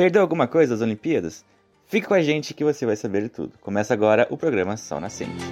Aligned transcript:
Perdeu 0.00 0.22
alguma 0.22 0.48
coisa 0.48 0.72
das 0.72 0.80
Olimpíadas? 0.80 1.44
Fique 1.84 2.06
com 2.06 2.14
a 2.14 2.22
gente 2.22 2.54
que 2.54 2.64
você 2.64 2.86
vai 2.86 2.96
saber 2.96 3.24
de 3.24 3.28
tudo. 3.28 3.58
Começa 3.58 3.92
agora 3.92 4.26
o 4.30 4.36
programa 4.38 4.74
Sol 4.78 4.98
Nascente. 4.98 5.44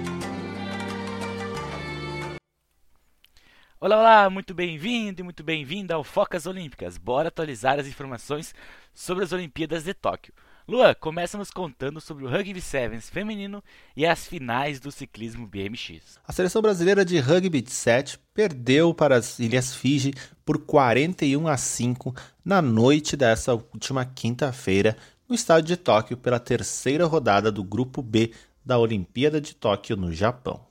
Olá, 3.79 3.99
olá, 3.99 4.29
muito 4.31 4.55
bem-vindo 4.55 5.21
e 5.21 5.23
muito 5.23 5.43
bem-vinda 5.43 5.93
ao 5.93 6.03
Focas 6.03 6.47
Olímpicas. 6.47 6.97
Bora 6.97 7.27
atualizar 7.27 7.77
as 7.79 7.85
informações 7.85 8.55
sobre 8.91 9.23
as 9.23 9.31
Olimpíadas 9.31 9.83
de 9.83 9.93
Tóquio. 9.93 10.33
Lua, 10.69 10.93
começa 10.93 11.35
nos 11.35 11.49
contando 11.49 11.99
sobre 11.99 12.23
o 12.23 12.29
Rugby 12.29 12.61
Sevens 12.61 13.09
feminino 13.09 13.63
e 13.97 14.05
as 14.05 14.27
finais 14.27 14.79
do 14.79 14.91
ciclismo 14.91 15.47
BMX. 15.47 16.19
A 16.23 16.31
seleção 16.31 16.61
brasileira 16.61 17.03
de 17.03 17.17
Rugby 17.17 17.59
de 17.59 17.71
7 17.71 18.19
perdeu 18.35 18.93
para 18.93 19.15
as 19.15 19.39
Ilhas 19.39 19.73
Fiji 19.73 20.13
por 20.45 20.59
41 20.59 21.47
a 21.47 21.57
5 21.57 22.15
na 22.45 22.61
noite 22.61 23.17
dessa 23.17 23.55
última 23.55 24.05
quinta-feira 24.05 24.95
no 25.27 25.33
estádio 25.33 25.69
de 25.69 25.75
Tóquio 25.75 26.15
pela 26.15 26.39
terceira 26.39 27.07
rodada 27.07 27.51
do 27.51 27.63
Grupo 27.63 28.03
B 28.03 28.31
da 28.63 28.77
Olimpíada 28.77 29.41
de 29.41 29.55
Tóquio 29.55 29.97
no 29.97 30.13
Japão. 30.13 30.63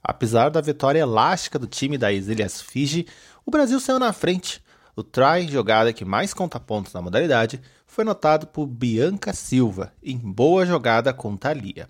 Apesar 0.00 0.50
da 0.50 0.60
vitória 0.60 1.00
elástica 1.00 1.58
do 1.58 1.66
time 1.66 1.98
das 1.98 2.28
Ilhas 2.28 2.62
Fiji, 2.62 3.08
o 3.44 3.50
Brasil 3.50 3.80
saiu 3.80 3.98
na 3.98 4.12
frente. 4.12 4.62
O 4.96 5.02
try, 5.02 5.48
jogada 5.48 5.92
que 5.92 6.04
mais 6.04 6.32
conta 6.32 6.60
pontos 6.60 6.92
na 6.92 7.02
modalidade, 7.02 7.60
foi 7.86 8.04
notado 8.04 8.46
por 8.46 8.66
Bianca 8.66 9.32
Silva, 9.32 9.92
em 10.02 10.16
boa 10.16 10.64
jogada 10.64 11.12
com 11.12 11.36
Thalia. 11.36 11.88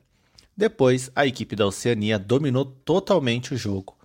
Depois, 0.57 1.11
a 1.15 1.27
equipe 1.27 1.57
da 1.57 1.67
Oceania 1.67 2.19
dominou 2.19 2.65
totalmente 2.65 3.55
o 3.55 3.56
jogo. 3.56 3.97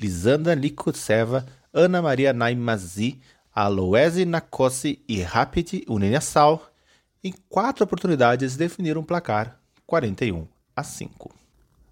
Lisandra 0.00 0.54
Likutseva, 0.54 1.44
Ana 1.72 2.00
Maria 2.00 2.32
Naimazi 2.32 3.20
Aloese 3.56 4.26
Nakossi 4.26 5.02
e 5.08 5.22
Rapid 5.22 5.84
Uninesal, 5.88 6.70
em 7.24 7.32
quatro 7.48 7.84
oportunidades 7.84 8.54
definiram 8.54 9.00
o 9.00 9.04
placar 9.04 9.58
41 9.86 10.46
a 10.76 10.82
5. 10.82 11.45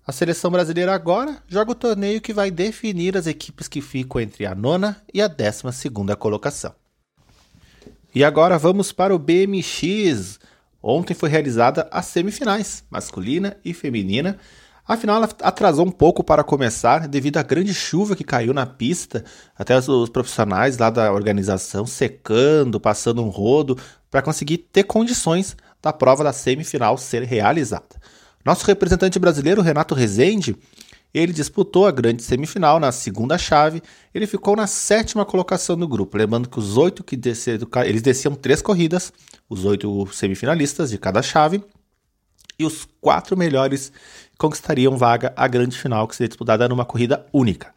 A 0.06 0.12
seleção 0.12 0.50
brasileira 0.50 0.94
agora 0.94 1.42
joga 1.48 1.72
o 1.72 1.74
torneio 1.74 2.20
que 2.20 2.34
vai 2.34 2.50
definir 2.50 3.16
as 3.16 3.26
equipes 3.26 3.68
que 3.68 3.80
ficam 3.80 4.20
entre 4.20 4.44
a 4.44 4.54
nona 4.54 5.02
e 5.12 5.22
a 5.22 5.28
décima 5.28 5.72
segunda 5.72 6.14
colocação. 6.14 6.74
E 8.14 8.22
agora 8.22 8.58
vamos 8.58 8.92
para 8.92 9.14
o 9.14 9.18
BMX. 9.18 10.38
Ontem 10.82 11.14
foi 11.14 11.30
realizada 11.30 11.88
as 11.90 12.04
semifinais, 12.06 12.84
masculina 12.90 13.56
e 13.64 13.72
feminina, 13.72 14.38
Afinal, 14.86 15.16
ela 15.16 15.30
atrasou 15.40 15.86
um 15.86 15.90
pouco 15.90 16.22
para 16.22 16.44
começar 16.44 17.08
devido 17.08 17.38
à 17.38 17.42
grande 17.42 17.72
chuva 17.72 18.14
que 18.14 18.22
caiu 18.22 18.52
na 18.52 18.66
pista, 18.66 19.24
até 19.58 19.78
os 19.78 20.10
profissionais 20.10 20.76
lá 20.76 20.90
da 20.90 21.10
organização 21.10 21.86
secando, 21.86 22.78
passando 22.78 23.22
um 23.22 23.30
rodo 23.30 23.78
para 24.10 24.20
conseguir 24.20 24.58
ter 24.58 24.84
condições 24.84 25.56
da 25.80 25.90
prova 25.90 26.22
da 26.22 26.34
semifinal 26.34 26.98
ser 26.98 27.22
realizada. 27.22 27.96
Nosso 28.44 28.66
representante 28.66 29.18
brasileiro, 29.18 29.62
Renato 29.62 29.94
Rezende, 29.94 30.56
ele 31.14 31.32
disputou 31.32 31.86
a 31.86 31.92
grande 31.92 32.22
semifinal 32.22 32.80
na 32.80 32.90
segunda 32.90 33.38
chave. 33.38 33.80
Ele 34.12 34.26
ficou 34.26 34.56
na 34.56 34.66
sétima 34.66 35.24
colocação 35.24 35.76
do 35.76 35.86
grupo. 35.86 36.18
Lembrando 36.18 36.48
que 36.48 36.58
os 36.58 36.76
oito 36.76 37.04
que 37.04 37.16
desceram, 37.16 37.68
eles 37.86 38.02
desciam 38.02 38.34
três 38.34 38.60
corridas, 38.60 39.12
os 39.48 39.64
oito 39.64 40.06
semifinalistas 40.12 40.90
de 40.90 40.98
cada 40.98 41.22
chave, 41.22 41.62
e 42.58 42.64
os 42.64 42.86
quatro 43.00 43.36
melhores 43.36 43.92
conquistariam 44.36 44.96
vaga 44.96 45.32
à 45.36 45.46
grande 45.46 45.78
final, 45.78 46.06
que 46.06 46.16
seria 46.16 46.28
disputada 46.28 46.68
numa 46.68 46.84
corrida 46.84 47.24
única. 47.32 47.72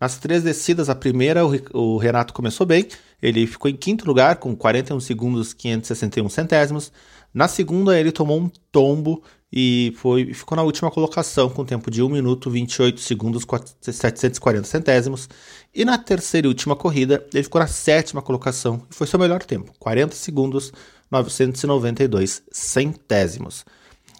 Nas 0.00 0.18
três 0.18 0.42
descidas, 0.42 0.88
a 0.88 0.94
primeira 0.94 1.42
o 1.72 1.96
Renato 1.96 2.34
começou 2.34 2.66
bem, 2.66 2.86
ele 3.20 3.46
ficou 3.46 3.70
em 3.70 3.76
quinto 3.76 4.06
lugar 4.06 4.36
com 4.36 4.54
41 4.54 5.00
segundos 5.00 5.54
561 5.54 6.28
centésimos. 6.28 6.92
Na 7.32 7.48
segunda, 7.48 7.98
ele 7.98 8.12
tomou 8.12 8.38
um 8.38 8.50
tombo 8.70 9.22
e 9.58 9.94
foi, 9.96 10.34
ficou 10.34 10.54
na 10.54 10.62
última 10.62 10.90
colocação 10.90 11.48
com 11.48 11.64
tempo 11.64 11.90
de 11.90 12.02
1 12.02 12.10
minuto 12.10 12.50
28 12.50 13.00
segundos 13.00 13.46
740 13.80 14.64
centésimos. 14.64 15.30
E 15.74 15.82
na 15.82 15.96
terceira 15.96 16.46
e 16.46 16.48
última 16.48 16.76
corrida, 16.76 17.26
ele 17.32 17.42
ficou 17.42 17.58
na 17.58 17.66
sétima 17.66 18.20
colocação 18.20 18.82
e 18.90 18.94
foi 18.94 19.06
seu 19.06 19.18
melhor 19.18 19.42
tempo, 19.42 19.72
40 19.78 20.14
segundos 20.14 20.74
992 21.10 22.42
centésimos. 22.52 23.64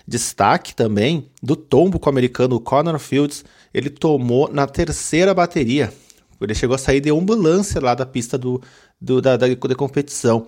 Destaque 0.08 0.74
também 0.74 1.28
do 1.42 1.54
tombo 1.54 1.98
com 1.98 2.08
o 2.08 2.12
americano 2.12 2.58
Connor 2.58 2.98
Fields, 2.98 3.44
ele 3.74 3.90
tomou 3.90 4.50
na 4.50 4.66
terceira 4.66 5.34
bateria. 5.34 5.92
Ele 6.40 6.54
chegou 6.54 6.76
a 6.76 6.78
sair 6.78 7.02
de 7.02 7.10
ambulância 7.10 7.78
lá 7.78 7.94
da 7.94 8.06
pista 8.06 8.38
do, 8.38 8.62
do 8.98 9.20
da, 9.20 9.36
da, 9.36 9.48
da 9.48 9.74
competição. 9.74 10.46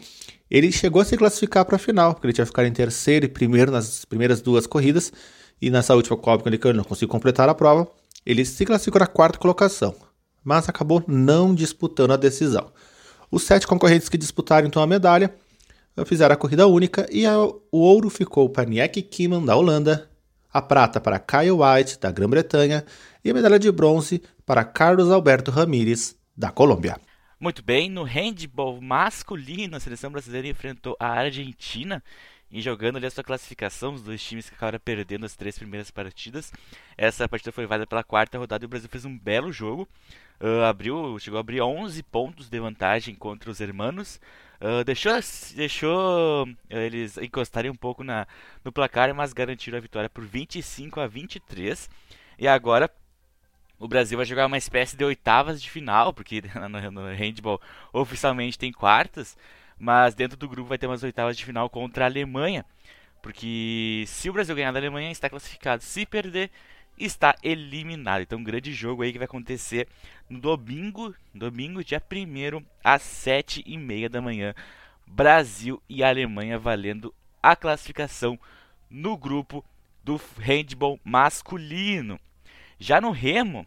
Ele 0.51 0.73
chegou 0.73 1.03
a 1.03 1.05
se 1.05 1.17
classificar 1.17 1.65
para 1.65 1.77
a 1.77 1.79
final, 1.79 2.15
porque 2.15 2.27
ele 2.27 2.33
tinha 2.33 2.47
ficado 2.47 2.67
em 2.67 2.73
terceiro 2.73 3.27
e 3.27 3.29
primeiro 3.29 3.71
nas 3.71 4.05
primeiras 4.05 4.41
duas 4.41 4.67
corridas. 4.67 5.13
E 5.61 5.71
nessa 5.71 5.95
última 5.95 6.17
Copa, 6.17 6.45
quando 6.45 6.55
ele 6.55 6.73
não 6.77 6.85
conseguiu 6.85 7.09
completar 7.09 7.49
a 7.49 7.55
prova, 7.55 7.89
ele 8.25 8.45
se 8.45 8.65
classificou 8.65 9.01
na 9.01 9.07
quarta 9.07 9.39
colocação, 9.39 9.95
mas 10.45 10.69
acabou 10.69 11.03
não 11.07 11.55
disputando 11.55 12.13
a 12.13 12.17
decisão. 12.17 12.71
Os 13.31 13.43
sete 13.43 13.67
concorrentes 13.67 14.09
que 14.09 14.17
disputaram 14.17 14.67
então 14.67 14.83
a 14.83 14.87
medalha 14.87 15.35
fizeram 16.07 16.33
a 16.33 16.37
corrida 16.37 16.67
única 16.67 17.07
e 17.11 17.27
a, 17.27 17.37
o 17.39 17.59
ouro 17.73 18.09
ficou 18.09 18.49
para 18.49 18.69
Niek 18.69 19.03
Kiman, 19.03 19.45
da 19.45 19.57
Holanda, 19.57 20.09
a 20.53 20.63
prata 20.63 21.01
para 21.01 21.19
Kyle 21.19 21.51
White, 21.51 21.99
da 22.01 22.11
Grã-Bretanha, 22.11 22.85
e 23.25 23.31
a 23.31 23.35
medalha 23.35 23.59
de 23.59 23.71
bronze 23.71 24.23
para 24.47 24.65
Carlos 24.65 25.11
Alberto 25.11 25.51
Ramírez, 25.51 26.15
da 26.37 26.51
Colômbia. 26.51 26.97
Muito 27.41 27.63
bem, 27.63 27.89
no 27.89 28.03
handball 28.03 28.81
masculino, 28.81 29.77
a 29.77 29.81
seleção 29.81 30.11
brasileira 30.11 30.49
enfrentou 30.49 30.97
a 30.99 31.07
Argentina 31.07 32.03
e 32.51 32.61
jogando 32.61 32.97
ali 32.97 33.07
a 33.07 33.11
sua 33.13 33.23
classificação, 33.23 33.95
os 33.95 34.03
dois 34.03 34.21
times 34.21 34.49
que 34.49 34.57
acabaram 34.57 34.81
perdendo 34.81 35.25
as 35.25 35.37
três 35.37 35.57
primeiras 35.57 35.89
partidas. 35.89 36.53
Essa 36.97 37.29
partida 37.29 37.53
foi 37.53 37.65
válida 37.65 37.87
pela 37.87 38.03
quarta 38.03 38.39
rodada 38.39 38.65
e 38.65 38.67
o 38.67 38.69
Brasil 38.69 38.89
fez 38.89 39.05
um 39.05 39.17
belo 39.17 39.53
jogo. 39.53 39.89
Uh, 40.41 40.65
abriu, 40.65 41.17
chegou 41.21 41.37
a 41.37 41.41
abrir 41.41 41.61
11 41.61 42.03
pontos 42.03 42.51
de 42.51 42.59
vantagem 42.59 43.15
contra 43.15 43.49
os 43.49 43.61
hermanos. 43.61 44.21
Uh, 44.61 44.83
deixou 44.83 45.13
deixou 45.55 46.43
uh, 46.45 46.57
eles 46.69 47.19
encostarem 47.19 47.71
um 47.71 47.77
pouco 47.77 48.03
na, 48.03 48.27
no 48.65 48.73
placar, 48.73 49.15
mas 49.15 49.33
garantiram 49.33 49.79
a 49.79 49.81
vitória 49.81 50.11
por 50.11 50.25
25 50.25 50.99
a 50.99 51.07
23. 51.07 51.89
E 52.37 52.49
agora 52.49 52.91
o 53.79 53.87
Brasil 53.87 54.17
vai 54.17 54.27
jogar 54.27 54.47
uma 54.47 54.59
espécie 54.59 54.97
de 54.97 55.05
oitavas 55.05 55.63
de 55.63 55.71
final, 55.71 56.13
porque 56.13 56.43
no, 56.71 56.91
no 56.91 57.15
handball 57.15 57.61
oficialmente 57.93 58.59
tem 58.59 58.73
quartas, 58.73 59.37
mas 59.79 60.15
dentro 60.15 60.37
do 60.37 60.49
grupo 60.49 60.69
vai 60.69 60.79
ter 60.79 60.87
umas 60.87 61.03
oitavas 61.03 61.37
de 61.37 61.45
final 61.45 61.71
contra 61.71 62.05
a 62.05 62.09
Alemanha. 62.09 62.65
Porque 63.23 64.05
se 64.07 64.31
o 64.31 64.33
Brasil 64.33 64.55
ganhar 64.55 64.73
da 64.73 64.79
Alemanha, 64.79 65.11
está 65.11 65.29
classificado. 65.29 65.83
Se 65.83 66.07
perder, 66.07 66.51
está 66.99 67.35
eliminado. 67.43 68.23
Então, 68.23 68.39
um 68.39 68.45
grande 68.45 68.73
jogo 68.73 69.03
aí 69.03 69.13
que 69.13 69.19
vai 69.19 69.27
acontecer 69.27 69.89
no 70.29 70.41
domingo, 70.41 71.15
domingo, 71.35 71.85
dia 71.85 72.03
1 72.11 72.65
às 72.83 73.03
7h30 73.03 74.09
da 74.09 74.21
manhã. 74.21 74.55
Brasil 75.07 75.83
e 75.89 76.03
Alemanha 76.03 76.59
valendo 76.59 77.15
a 77.43 77.57
classificação 77.57 78.39
no 78.91 79.17
grupo 79.17 79.65
do 80.05 80.21
handball 80.39 80.99
masculino. 81.05 82.21
Já 82.79 83.01
no 83.01 83.11
remo, 83.11 83.67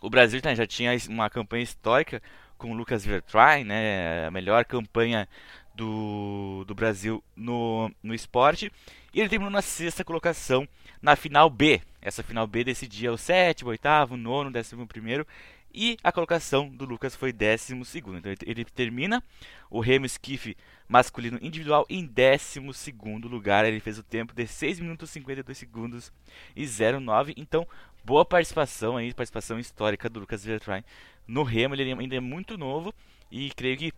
o 0.00 0.10
Brasil 0.10 0.40
já 0.54 0.66
tinha 0.66 0.96
uma 1.08 1.30
campanha 1.30 1.62
histórica 1.62 2.22
com 2.58 2.70
o 2.70 2.74
Lucas 2.74 3.04
Vertrain, 3.04 3.64
né, 3.64 4.26
a 4.26 4.30
melhor 4.30 4.64
campanha 4.64 5.28
do, 5.74 6.64
do 6.66 6.74
Brasil 6.74 7.22
no, 7.34 7.90
no 8.02 8.14
esporte. 8.14 8.72
E 9.12 9.20
ele 9.20 9.28
terminou 9.28 9.50
na 9.50 9.62
sexta 9.62 10.04
colocação 10.04 10.68
na 11.00 11.14
final 11.16 11.48
B. 11.48 11.80
Essa 12.00 12.22
final 12.22 12.46
B 12.46 12.64
decidia 12.64 13.12
o 13.12 13.18
sétimo, 13.18 13.70
oitavo, 13.70 14.16
nono, 14.16 14.50
décimo 14.50 14.86
primeiro. 14.86 15.26
E 15.72 15.98
a 16.02 16.10
colocação 16.10 16.68
do 16.70 16.86
Lucas 16.86 17.14
foi 17.14 17.32
décimo 17.32 17.84
segundo. 17.84 18.18
Então 18.18 18.32
ele 18.46 18.64
termina 18.64 19.22
o 19.70 19.80
remo 19.80 20.06
esquife 20.06 20.56
masculino 20.88 21.38
individual 21.42 21.84
em 21.90 22.06
décimo 22.06 22.72
segundo 22.72 23.28
lugar. 23.28 23.66
Ele 23.66 23.80
fez 23.80 23.98
o 23.98 24.02
tempo 24.02 24.34
de 24.34 24.46
6 24.46 24.80
minutos 24.80 25.10
52 25.10 25.58
segundos 25.58 26.12
e 26.54 26.66
09. 26.66 27.34
Então, 27.36 27.66
boa 28.06 28.24
participação 28.24 28.96
aí, 28.96 29.12
participação 29.12 29.58
histórica 29.58 30.08
do 30.08 30.20
Lucas 30.20 30.44
Vertrain 30.44 30.84
no 31.26 31.42
remo. 31.42 31.74
Ele 31.74 31.92
ainda 31.92 32.14
é 32.14 32.20
muito 32.20 32.56
novo 32.56 32.94
e 33.30 33.50
creio 33.50 33.76
que 33.76 33.92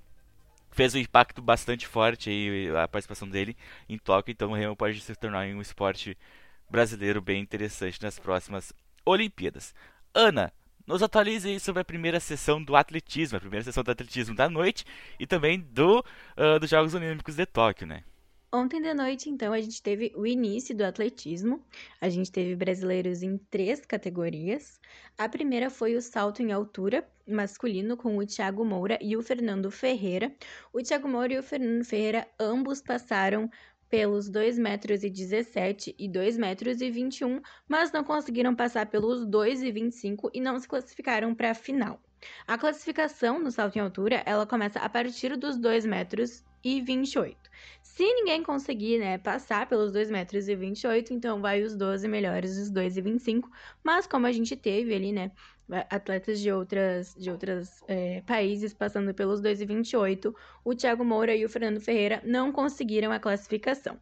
fez 0.71 0.95
um 0.95 0.99
impacto 0.99 1.43
bastante 1.43 1.87
forte 1.87 2.31
aí 2.31 2.71
a 2.71 2.89
participação 2.89 3.29
dele 3.29 3.55
em 3.87 3.99
Tóquio. 3.99 4.33
Então, 4.33 4.51
o 4.51 4.55
remo 4.55 4.75
pode 4.75 4.99
se 5.01 5.15
tornar 5.15 5.47
um 5.49 5.61
esporte 5.61 6.17
brasileiro 6.71 7.21
bem 7.21 7.43
interessante 7.43 8.03
nas 8.03 8.19
próximas 8.19 8.73
Olimpíadas. 9.05 9.75
Ana, 10.15 10.51
nos 10.87 11.03
atualize 11.03 11.47
aí 11.47 11.61
sobre 11.61 11.83
a 11.83 11.85
primeira 11.85 12.19
sessão 12.19 12.63
do 12.63 12.75
atletismo, 12.77 13.37
a 13.37 13.41
primeira 13.41 13.65
sessão 13.65 13.85
do 13.85 13.91
atletismo 13.91 14.35
da 14.35 14.49
noite 14.49 14.87
e 15.21 15.27
também 15.27 15.61
do 15.61 15.99
uh, 15.99 16.59
dos 16.59 16.71
Jogos 16.71 16.95
Olímpicos 16.95 17.37
de 17.37 17.45
Tóquio, 17.45 17.87
né? 17.87 18.05
Ontem 18.51 18.81
de 18.81 18.95
noite, 18.95 19.29
então, 19.29 19.53
a 19.53 19.61
gente 19.61 19.83
teve 19.83 20.11
o 20.17 20.27
início 20.27 20.75
do 20.75 20.83
atletismo. 20.83 21.63
A 22.01 22.09
gente 22.09 22.33
teve 22.33 22.57
brasileiros 22.57 23.23
em 23.23 23.37
três 23.37 23.85
categorias. 23.85 24.81
A 25.19 25.29
primeira 25.29 25.69
foi 25.69 25.95
o 25.95 26.01
salto 26.01 26.41
em 26.43 26.51
altura 26.51 27.07
masculino 27.27 27.95
com 27.95 28.17
o 28.17 28.27
Thiago 28.27 28.65
Moura 28.65 28.99
e 29.03 29.15
o 29.19 29.23
Fernando 29.23 29.71
Ferreira. 29.71 30.35
O 30.73 30.83
Thiago 30.83 31.07
Moura 31.07 31.35
e 31.35 31.39
o 31.39 31.43
Fernando 31.43 31.85
Ferreira 31.85 32.27
ambos 32.41 32.81
passaram 32.81 33.51
pelos 33.91 34.31
2,17 34.31 34.59
metros 34.59 35.03
e 35.03 36.09
2,21 36.09 36.39
metros, 36.39 37.43
mas 37.69 37.93
não 37.93 38.03
conseguiram 38.03 38.55
passar 38.57 38.87
pelos 38.87 39.27
2,25 39.27 40.31
e 40.33 40.41
não 40.41 40.59
se 40.59 40.67
classificaram 40.67 41.35
para 41.35 41.51
a 41.51 41.55
final. 41.55 42.01
A 42.47 42.59
classificação 42.59 43.39
no 43.39 43.51
salto 43.51 43.77
em 43.77 43.81
altura, 43.81 44.23
ela 44.27 44.47
começa 44.47 44.79
a 44.79 44.89
partir 44.89 45.37
dos 45.37 45.57
2 45.57 45.87
metros 45.87 46.45
e 46.65 46.81
28. 46.81 47.37
Se 47.83 48.05
ninguém 48.05 48.43
conseguir, 48.43 48.99
né, 48.99 49.19
passar 49.19 49.69
pelos 49.69 49.93
2 49.93 50.11
metros 50.11 50.49
e 50.49 50.55
28, 50.55 51.13
então 51.13 51.41
vai 51.41 51.63
os 51.63 51.77
12 51.77 52.07
melhores, 52.09 52.57
os 52.57 52.71
2 52.71 52.97
e 52.97 53.01
25. 53.01 53.51
Mas 53.83 54.07
como 54.07 54.27
a 54.27 54.33
gente 54.33 54.57
teve 54.57 54.95
ali, 54.95 55.13
né, 55.13 55.33
atletas 55.91 56.41
de 56.41 56.51
outras 56.51 57.15
de 57.15 57.31
outros 57.31 57.83
é, 57.87 58.23
países 58.23 58.73
passando 58.73 59.13
pelos 59.15 59.41
2 59.41 59.61
e 59.61 59.67
28, 59.67 60.35
o 60.65 60.75
Thiago 60.75 61.05
Moura 61.05 61.35
e 61.35 61.45
o 61.45 61.49
Fernando 61.49 61.81
Ferreira 61.81 62.23
não 62.25 62.53
conseguiram 62.53 63.13
a 63.13 63.19
classificação. 63.19 63.99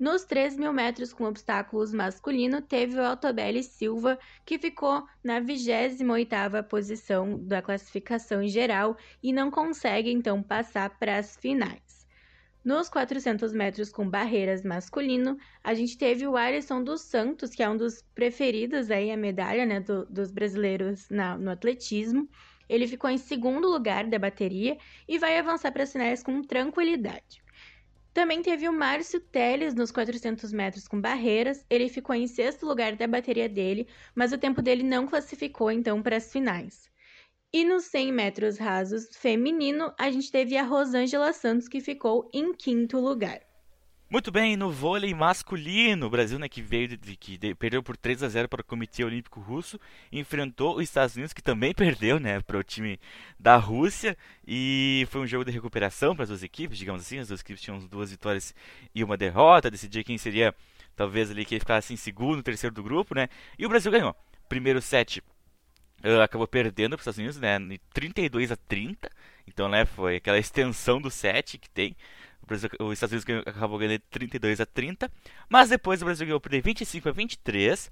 Nos 0.00 0.24
3 0.24 0.56
mil 0.56 0.72
metros 0.72 1.12
com 1.12 1.24
obstáculos 1.24 1.92
masculino, 1.92 2.62
teve 2.62 2.98
o 2.98 3.04
Altobelli 3.04 3.62
Silva, 3.62 4.18
que 4.46 4.58
ficou 4.58 5.06
na 5.22 5.42
28ª 5.42 6.62
posição 6.62 7.38
da 7.38 7.60
classificação 7.60 8.48
geral 8.48 8.96
e 9.22 9.30
não 9.30 9.50
consegue, 9.50 10.10
então, 10.10 10.42
passar 10.42 10.88
para 10.98 11.18
as 11.18 11.36
finais. 11.36 12.06
Nos 12.64 12.88
400 12.88 13.52
metros 13.52 13.92
com 13.92 14.08
barreiras 14.08 14.64
masculino, 14.64 15.36
a 15.62 15.74
gente 15.74 15.98
teve 15.98 16.26
o 16.26 16.34
Alisson 16.34 16.82
dos 16.82 17.02
Santos, 17.02 17.50
que 17.50 17.62
é 17.62 17.68
um 17.68 17.76
dos 17.76 18.00
preferidos 18.14 18.90
aí 18.90 19.10
a 19.10 19.18
medalha 19.18 19.66
né, 19.66 19.80
do, 19.80 20.06
dos 20.06 20.30
brasileiros 20.30 21.10
na, 21.10 21.36
no 21.36 21.50
atletismo. 21.50 22.26
Ele 22.70 22.88
ficou 22.88 23.10
em 23.10 23.18
segundo 23.18 23.68
lugar 23.68 24.06
da 24.06 24.18
bateria 24.18 24.78
e 25.06 25.18
vai 25.18 25.38
avançar 25.38 25.70
para 25.70 25.82
as 25.82 25.92
finais 25.92 26.22
com 26.22 26.40
tranquilidade. 26.40 27.42
Também 28.12 28.42
teve 28.42 28.68
o 28.68 28.72
Márcio 28.72 29.20
Teles 29.20 29.74
nos 29.74 29.92
400 29.92 30.52
metros 30.52 30.88
com 30.88 31.00
barreiras. 31.00 31.64
Ele 31.70 31.88
ficou 31.88 32.14
em 32.14 32.26
sexto 32.26 32.66
lugar 32.66 32.96
da 32.96 33.06
bateria 33.06 33.48
dele, 33.48 33.86
mas 34.14 34.32
o 34.32 34.38
tempo 34.38 34.60
dele 34.60 34.82
não 34.82 35.06
classificou 35.06 35.70
então 35.70 36.02
para 36.02 36.16
as 36.16 36.32
finais. 36.32 36.90
E 37.52 37.64
nos 37.64 37.84
100 37.84 38.12
metros 38.12 38.58
rasos 38.58 39.08
feminino, 39.16 39.92
a 39.98 40.10
gente 40.10 40.30
teve 40.30 40.56
a 40.56 40.62
Rosângela 40.62 41.32
Santos 41.32 41.68
que 41.68 41.80
ficou 41.80 42.28
em 42.32 42.52
quinto 42.52 42.98
lugar. 42.98 43.40
Muito 44.10 44.32
bem, 44.32 44.56
no 44.56 44.72
vôlei 44.72 45.14
masculino, 45.14 46.06
o 46.06 46.10
Brasil, 46.10 46.36
né, 46.36 46.48
que 46.48 46.60
veio 46.60 46.88
de, 46.88 47.16
que 47.16 47.38
de, 47.38 47.54
perdeu 47.54 47.80
por 47.80 47.96
3 47.96 48.24
a 48.24 48.28
0 48.28 48.48
para 48.48 48.60
o 48.60 48.64
Comitê 48.64 49.04
Olímpico 49.04 49.38
Russo, 49.38 49.78
enfrentou 50.10 50.78
os 50.78 50.82
Estados 50.82 51.14
Unidos, 51.14 51.32
que 51.32 51.40
também 51.40 51.72
perdeu, 51.72 52.18
né, 52.18 52.40
para 52.40 52.58
o 52.58 52.64
time 52.64 52.98
da 53.38 53.56
Rússia, 53.56 54.16
e 54.44 55.06
foi 55.12 55.20
um 55.20 55.28
jogo 55.28 55.44
de 55.44 55.52
recuperação 55.52 56.16
para 56.16 56.24
as 56.24 56.28
duas 56.28 56.42
equipes, 56.42 56.76
digamos 56.76 57.02
assim, 57.02 57.20
as 57.20 57.28
duas 57.28 57.40
equipes 57.40 57.62
tinham 57.62 57.78
duas 57.86 58.10
vitórias 58.10 58.52
e 58.92 59.04
uma 59.04 59.16
derrota, 59.16 59.70
decidir 59.70 60.02
quem 60.02 60.18
seria 60.18 60.52
talvez 60.96 61.30
ali 61.30 61.44
que 61.44 61.60
ficasse 61.60 61.94
em 61.94 61.96
segundo, 61.96 62.42
terceiro 62.42 62.74
do 62.74 62.82
grupo, 62.82 63.14
né? 63.14 63.28
E 63.56 63.64
o 63.64 63.68
Brasil 63.68 63.92
ganhou. 63.92 64.16
Primeiro 64.48 64.82
set 64.82 65.22
uh, 66.04 66.20
acabou 66.20 66.48
perdendo 66.48 66.96
para 66.96 66.96
os 66.96 67.02
Estados 67.02 67.18
Unidos, 67.18 67.36
né, 67.38 67.78
32 67.94 68.50
a 68.50 68.56
30. 68.56 69.08
Então, 69.46 69.68
né, 69.68 69.84
foi 69.84 70.16
aquela 70.16 70.36
extensão 70.38 71.00
do 71.00 71.12
set 71.12 71.58
que 71.58 71.70
tem. 71.70 71.96
Brasil, 72.50 72.70
os 72.80 72.92
Estados 72.92 73.12
Unidos 73.12 73.24
ganhou, 73.24 73.42
acabou 73.46 73.78
ganhando 73.78 74.02
32 74.10 74.60
a 74.60 74.66
30, 74.66 75.10
mas 75.48 75.70
depois 75.70 76.02
o 76.02 76.04
Brasil 76.04 76.26
ganhou 76.26 76.40
por 76.40 76.50
25 76.50 77.08
a 77.08 77.12
23. 77.12 77.90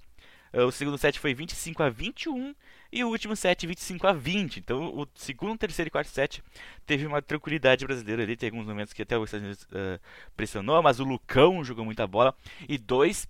Eh, 0.53 0.63
o 0.63 0.71
segundo 0.71 0.99
set 0.99 1.19
foi 1.19 1.35
25 1.35 1.83
a 1.83 1.91
21 1.91 2.55
e 2.93 3.05
o 3.05 3.09
último 3.09 3.37
set 3.37 3.67
25 3.67 4.07
a 4.07 4.13
20. 4.13 4.59
Então, 4.59 4.95
o 4.95 5.07
segundo, 5.15 5.59
terceiro 5.59 5.89
e 5.89 5.91
quarto 5.91 6.09
set 6.09 6.43
teve 6.87 7.07
uma 7.07 7.21
tranquilidade 7.23 7.85
brasileira 7.87 8.23
ali. 8.23 8.37
Tem 8.37 8.49
alguns 8.49 8.67
momentos 8.67 8.93
que 8.93 9.03
até 9.03 9.17
os 9.19 9.25
Estados 9.25 9.45
Unidos 9.45 9.65
uh, 9.65 10.01
pressionou, 10.37 10.83
mas 10.83 11.01
o 11.01 11.05
Lucão 11.05 11.63
jogou 11.65 11.85
muita 11.85 12.07
bola 12.07 12.35
e 12.69 12.79
dois 12.79 13.29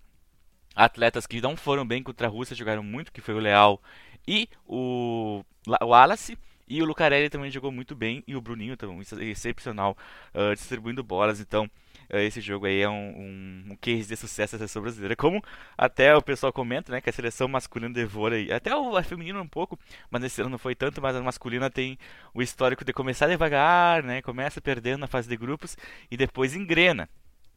atletas 0.74 1.26
que 1.26 1.40
não 1.40 1.56
foram 1.56 1.86
bem 1.86 2.02
contra 2.02 2.28
a 2.28 2.30
Rússia 2.30 2.54
jogaram 2.54 2.82
muito, 2.82 3.12
que 3.12 3.20
foi 3.20 3.34
o 3.34 3.40
Leal 3.40 3.82
e 4.26 4.48
o, 4.66 5.44
o 5.66 5.86
Wallace. 5.86 6.38
E 6.68 6.82
o 6.82 6.84
Lucarelli 6.84 7.30
também 7.30 7.50
jogou 7.50 7.72
muito 7.72 7.94
bem. 7.94 8.22
E 8.26 8.36
o 8.36 8.40
Bruninho 8.40 8.76
também, 8.76 9.00
excepcional, 9.00 9.96
uh, 10.34 10.54
distribuindo 10.54 11.02
bolas. 11.02 11.40
Então, 11.40 11.64
uh, 12.12 12.16
esse 12.18 12.40
jogo 12.40 12.66
aí 12.66 12.80
é 12.80 12.88
um, 12.88 12.92
um, 12.92 13.64
um, 13.72 13.76
case 13.76 14.08
de 14.08 14.16
sucesso 14.16 14.52
da 14.52 14.58
seleção 14.58 14.82
brasileira. 14.82 15.16
Como 15.16 15.42
até 15.76 16.14
o 16.14 16.22
pessoal 16.22 16.52
comenta, 16.52 16.92
né? 16.92 17.00
Que 17.00 17.10
a 17.10 17.12
seleção 17.12 17.48
masculina 17.48 17.92
de 17.92 18.04
vôlei, 18.04 18.52
até 18.52 18.74
o 18.76 18.96
a 18.96 19.02
feminina 19.02 19.40
um 19.40 19.48
pouco, 19.48 19.78
mas 20.10 20.22
esse 20.24 20.40
ano 20.40 20.50
não 20.50 20.58
foi 20.58 20.74
tanto. 20.74 21.00
Mas 21.00 21.16
a 21.16 21.22
masculina 21.22 21.70
tem 21.70 21.98
o 22.34 22.42
histórico 22.42 22.84
de 22.84 22.92
começar 22.92 23.26
devagar, 23.28 24.02
né? 24.02 24.22
Começa 24.22 24.60
perdendo 24.60 25.00
na 25.00 25.06
fase 25.06 25.28
de 25.28 25.36
grupos 25.36 25.76
e 26.10 26.16
depois 26.16 26.54
engrena. 26.54 27.08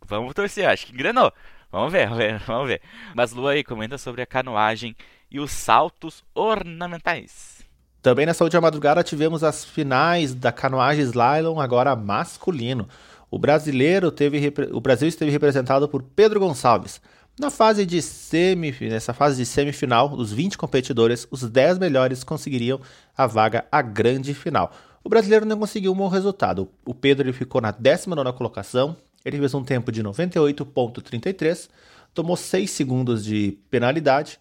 Vamos 0.05 0.33
torcer, 0.33 0.67
acho 0.67 0.87
que 0.87 0.93
engrenou. 0.93 1.31
Vamos 1.71 1.91
ver, 1.91 2.07
vamos 2.09 2.17
ver, 2.17 2.39
vamos 2.39 2.67
ver. 2.67 2.81
Mas 3.15 3.31
Lu 3.31 3.47
aí 3.47 3.63
comenta 3.63 3.97
sobre 3.97 4.21
a 4.21 4.25
canoagem 4.25 4.95
e 5.29 5.39
os 5.39 5.51
saltos 5.51 6.23
ornamentais. 6.35 7.60
Também 8.01 8.25
nessa 8.25 8.43
última 8.43 8.61
madrugada 8.61 9.03
tivemos 9.03 9.43
as 9.43 9.63
finais 9.63 10.33
da 10.33 10.51
canoagem 10.51 11.03
slalom, 11.03 11.59
agora 11.59 11.95
masculino. 11.95 12.89
O 13.29 13.37
brasileiro 13.37 14.11
teve 14.11 14.51
o 14.71 14.81
Brasil 14.81 15.07
esteve 15.07 15.31
representado 15.31 15.87
por 15.87 16.01
Pedro 16.01 16.39
Gonçalves. 16.39 16.99
Na 17.39 17.51
fase 17.51 17.85
de 17.85 18.01
semi, 18.01 18.75
nessa 18.81 19.13
fase 19.13 19.37
de 19.37 19.45
semifinal, 19.45 20.09
dos 20.09 20.33
20 20.33 20.57
competidores, 20.57 21.27
os 21.29 21.43
10 21.43 21.77
melhores 21.77 22.23
conseguiriam 22.23 22.81
a 23.15 23.27
vaga 23.27 23.65
à 23.71 23.81
grande 23.81 24.33
final. 24.33 24.73
O 25.03 25.09
brasileiro 25.09 25.45
não 25.45 25.59
conseguiu 25.59 25.93
um 25.93 25.95
bom 25.95 26.07
resultado. 26.07 26.69
O 26.83 26.93
Pedro 26.93 27.25
ele 27.25 27.33
ficou 27.33 27.61
na 27.61 27.71
19ª 27.71 28.33
colocação, 28.33 28.97
ele 29.23 29.37
fez 29.37 29.53
um 29.53 29.63
tempo 29.63 29.91
de 29.91 30.03
98.33, 30.03 31.69
tomou 32.13 32.35
6 32.35 32.69
segundos 32.69 33.23
de 33.23 33.57
penalidade 33.69 34.39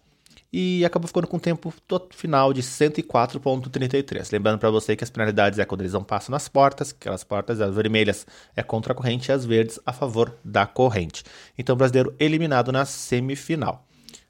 e 0.51 0.83
acabou 0.83 1.07
ficando 1.07 1.27
com 1.27 1.37
um 1.37 1.39
tempo 1.39 1.73
final 2.11 2.51
de 2.53 2.61
104.33. 2.61 4.31
Lembrando 4.31 4.59
para 4.59 4.69
você 4.69 4.95
que 4.95 5.03
as 5.03 5.09
penalidades 5.09 5.59
é 5.59 5.65
quando 5.65 5.81
eles 5.81 5.93
não 5.93 6.03
passam 6.03 6.33
nas 6.33 6.47
portas, 6.49 6.91
aquelas 6.91 7.23
portas 7.23 7.61
as 7.61 7.73
vermelhas 7.73 8.25
é 8.55 8.61
contra 8.61 8.93
a 8.93 8.95
corrente 8.95 9.29
e 9.29 9.31
as 9.31 9.45
verdes 9.45 9.79
a 9.85 9.93
favor 9.93 10.35
da 10.43 10.65
corrente. 10.65 11.23
Então 11.57 11.73
o 11.73 11.77
brasileiro 11.77 12.13
eliminado 12.19 12.71
na 12.71 12.85
semifinal. 12.85 13.85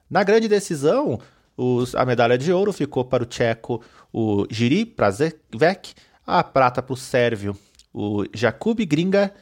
Na 0.10 0.24
grande 0.24 0.48
decisão, 0.48 1.20
os, 1.58 1.96
a 1.96 2.06
medalha 2.06 2.38
de 2.38 2.52
ouro 2.52 2.72
ficou 2.72 3.04
para 3.04 3.24
o 3.24 3.26
tcheco 3.26 3.82
o 4.14 4.46
Jiri 4.50 4.86
Prazevek, 4.86 5.94
a 6.28 6.44
prata 6.44 6.84
para 6.84 6.94
o 6.94 6.98
sérvio 6.98 7.58
o 7.94 8.26
Jakub 8.34 8.86
Gringa 8.86 9.34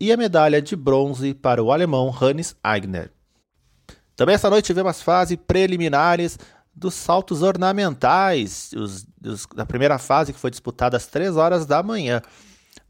e 0.00 0.12
a 0.12 0.16
medalha 0.16 0.60
de 0.60 0.74
bronze 0.74 1.32
para 1.34 1.62
o 1.62 1.70
alemão 1.70 2.10
Hannes 2.10 2.56
Eigner. 2.64 3.10
Também 4.16 4.34
essa 4.34 4.48
noite 4.48 4.66
tivemos 4.66 4.90
as 4.90 5.02
fases 5.02 5.36
preliminares 5.46 6.38
dos 6.74 6.94
saltos 6.94 7.42
ornamentais, 7.42 8.70
os, 8.74 9.06
os, 9.24 9.46
da 9.54 9.64
primeira 9.64 9.98
fase 9.98 10.32
que 10.32 10.38
foi 10.38 10.50
disputada 10.50 10.96
às 10.96 11.06
3 11.06 11.36
horas 11.36 11.66
da 11.66 11.82
manhã. 11.82 12.20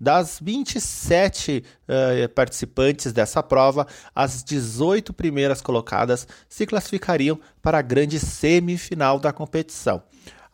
Das 0.01 0.41
27 0.43 1.63
uh, 1.63 1.65
eh, 1.89 2.29
participantes 2.29 3.13
dessa 3.13 3.43
prova, 3.43 3.87
as 4.15 4.43
18 4.43 5.13
primeiras 5.13 5.61
colocadas 5.61 6.27
se 6.49 6.67
classificariam 6.67 7.39
para 7.63 7.79
a 7.79 7.83
grande 7.83 8.19
semifinal 8.19 9.21
da 9.21 9.33
competição. 9.33 10.03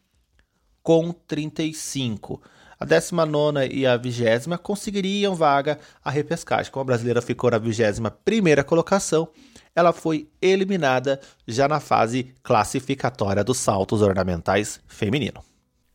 com 0.85 1.11
35. 1.13 2.41
A 2.79 2.85
19 2.85 3.69
e 3.73 3.87
a 3.87 3.97
20 3.97 4.59
conseguiriam 4.63 5.35
vaga 5.35 5.79
à 6.05 6.11
repescagem. 6.11 6.71
Como 6.71 6.83
a 6.83 6.85
brasileira 6.85 7.23
ficou 7.23 7.51
na 7.51 7.59
21 7.59 8.63
colocação, 8.65 9.29
ela 9.75 9.93
foi 9.95 10.29
eliminada 10.43 11.21
já 11.49 11.67
na 11.67 11.81
fase 11.81 12.35
classificatória 12.43 13.43
dos 13.43 13.57
saltos 13.57 14.03
ornamentais 14.03 14.81
feminino. 14.87 15.43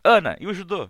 Ana, 0.04 0.36
e 0.40 0.48
o 0.48 0.54
judô? 0.54 0.90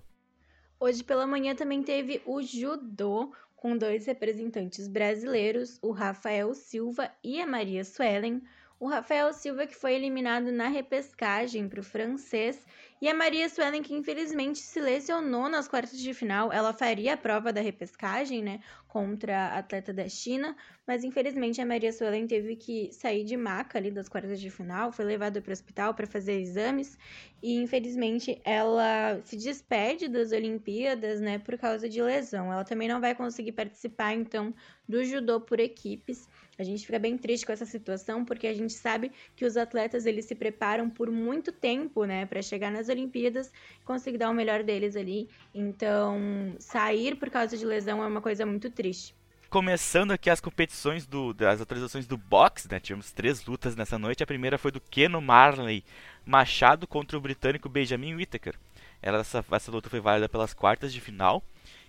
Hoje 0.80 1.04
pela 1.04 1.28
manhã 1.28 1.54
também 1.54 1.84
teve 1.84 2.22
o 2.26 2.42
judô, 2.42 3.34
com 3.58 3.78
dois 3.78 4.06
representantes 4.06 4.88
brasileiros, 4.88 5.78
o 5.82 5.92
Rafael 5.92 6.54
Silva 6.56 7.12
e 7.22 7.42
a 7.42 7.46
Maria 7.46 7.84
Suelen. 7.84 8.42
o 8.80 8.88
Rafael 8.88 9.34
Silva, 9.34 9.68
que 9.68 9.76
foi 9.76 9.94
eliminado 9.94 10.54
na 10.54 10.70
repescagem 10.70 11.68
para 11.68 11.82
o 11.82 11.84
francês, 11.84 12.66
e 13.02 13.08
a 13.08 13.14
Maria 13.14 13.48
Suelen, 13.48 13.82
que 13.82 13.94
infelizmente 13.94 14.60
se 14.60 14.80
lesionou 14.80 15.48
nas 15.50 15.68
quartas 15.68 16.00
de 16.00 16.14
final. 16.14 16.52
Ela 16.52 16.74
faria 16.74 17.14
a 17.14 17.18
prova 17.18 17.54
da 17.54 17.62
repescagem, 17.62 18.44
né, 18.44 18.60
contra 18.88 19.38
a 19.38 19.60
atleta 19.60 19.94
da 19.94 20.08
China, 20.10 20.56
mas 20.86 21.04
infelizmente 21.04 21.62
a 21.62 21.66
Maria 21.66 21.94
Suelen 21.94 22.28
teve 22.28 22.56
que 22.56 22.92
sair 22.92 23.24
de 23.24 23.38
maca 23.38 23.78
ali 23.78 23.92
das 23.92 24.10
quartas 24.10 24.40
de 24.40 24.50
final, 24.50 24.92
foi 24.92 25.06
levada 25.06 25.42
para 25.42 25.52
o 25.52 25.54
hospital 25.54 25.94
para 25.94 26.08
fazer 26.08 26.40
exames, 26.42 26.98
e 27.42 27.56
infelizmente 27.56 28.42
ela 28.44 29.22
se 29.24 29.38
despede 29.38 30.08
das 30.08 30.32
Olimpíadas, 30.32 31.22
né, 31.22 31.40
por 31.40 31.58
causa 31.58 31.88
de 31.88 32.02
lesão. 32.02 32.52
Ela 32.52 32.64
também 32.66 32.88
não 32.88 33.00
vai 33.00 33.16
conseguir 33.16 33.54
participar, 33.54 34.14
então, 34.14 34.54
do 34.88 35.04
judô 35.06 35.40
por 35.40 35.60
equipes. 35.60 36.28
A 36.60 36.64
gente 36.64 36.86
fica 36.86 37.00
bem 37.00 37.18
triste 37.18 37.46
com 37.46 37.54
essa 37.54 37.66
situação, 37.66 38.26
porque 38.26 38.46
a 38.46 38.54
gente 38.54 38.74
sabe 38.74 39.14
que 39.34 39.46
os 39.46 39.56
atletas 39.56 40.06
eles 40.06 40.26
se 40.26 40.36
preparam 40.36 40.90
por 40.90 41.10
muito 41.10 41.54
tempo, 41.54 42.04
né, 42.04 42.26
para 42.26 42.42
chegar 42.42 42.70
nas 42.70 42.90
Olimpíadas 42.90 43.50
e 43.82 43.86
conseguir 43.86 44.18
dar 44.18 44.30
o 44.30 44.34
melhor 44.34 44.62
deles 44.62 44.98
ali. 44.98 45.30
Então, 45.56 46.54
sair 46.60 47.16
por 47.16 47.30
causa 47.30 47.58
de 47.58 47.66
lesão 47.66 48.04
é 48.04 48.08
uma 48.08 48.20
coisa 48.20 48.46
muito 48.46 48.70
triste. 48.70 49.16
Começando 49.50 50.12
aqui 50.12 50.30
as 50.30 50.42
competições 50.42 51.08
do, 51.08 51.34
das 51.34 51.62
atualizações 51.62 52.06
do 52.06 52.18
boxe, 52.18 52.68
né? 52.70 52.80
Tivemos 52.80 53.12
três 53.12 53.46
lutas 53.46 53.76
nessa 53.76 53.98
noite. 53.98 54.22
A 54.22 54.28
primeira 54.28 54.58
foi 54.58 54.72
do 54.72 54.82
Keno 54.82 55.22
Marley 55.22 55.84
Machado 56.26 56.86
contra 56.86 57.18
o 57.18 57.22
britânico 57.22 57.70
Benjamin 57.70 58.16
Whittaker. 58.16 58.54
Essa, 59.02 59.44
essa 59.50 59.72
luta 59.72 59.90
foi 59.90 60.02
válida 60.02 60.28
pelas 60.28 60.54
quartas 60.54 60.92
de 60.92 61.00
final. 61.00 61.42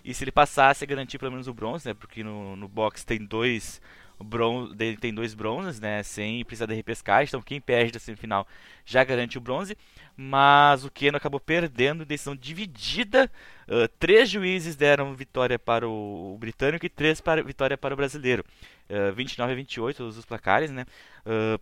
E 0.04 0.14
se 0.14 0.24
ele 0.24 0.32
passasse, 0.32 0.86
garantir 0.86 1.18
pelo 1.18 1.32
menos 1.32 1.48
o 1.48 1.54
bronze, 1.54 1.86
né? 1.86 1.94
Porque 1.94 2.22
no, 2.22 2.56
no 2.56 2.68
boxe 2.68 3.04
tem 3.04 3.24
dois 3.24 3.80
bronze, 4.24 4.74
tem 4.96 5.14
dois 5.14 5.34
bronzes, 5.34 5.80
né? 5.80 6.02
Sem 6.02 6.44
precisar 6.44 6.66
de 6.66 6.74
repescagem. 6.74 7.28
Então 7.28 7.42
quem 7.42 7.60
perde 7.60 7.92
da 7.92 7.98
semifinal 7.98 8.46
já 8.84 9.02
garante 9.04 9.38
o 9.38 9.40
bronze. 9.40 9.76
Mas 10.16 10.84
o 10.84 10.90
Keno 10.90 11.16
acabou 11.16 11.40
perdendo 11.40 12.04
decisão 12.04 12.36
dividida. 12.36 13.30
Uh, 13.66 13.88
três 13.98 14.28
juízes 14.28 14.76
deram 14.76 15.14
vitória 15.14 15.58
para 15.58 15.88
o, 15.88 16.34
o 16.34 16.38
britânico 16.38 16.84
e 16.84 16.88
três 16.88 17.20
para, 17.20 17.42
vitória 17.42 17.78
para 17.78 17.94
o 17.94 17.96
brasileiro. 17.96 18.44
Uh, 18.88 19.12
29 19.14 19.52
a 19.52 19.56
28 19.56 20.02
os 20.02 20.24
placares, 20.24 20.70
né? 20.70 20.84
Uh, 21.24 21.60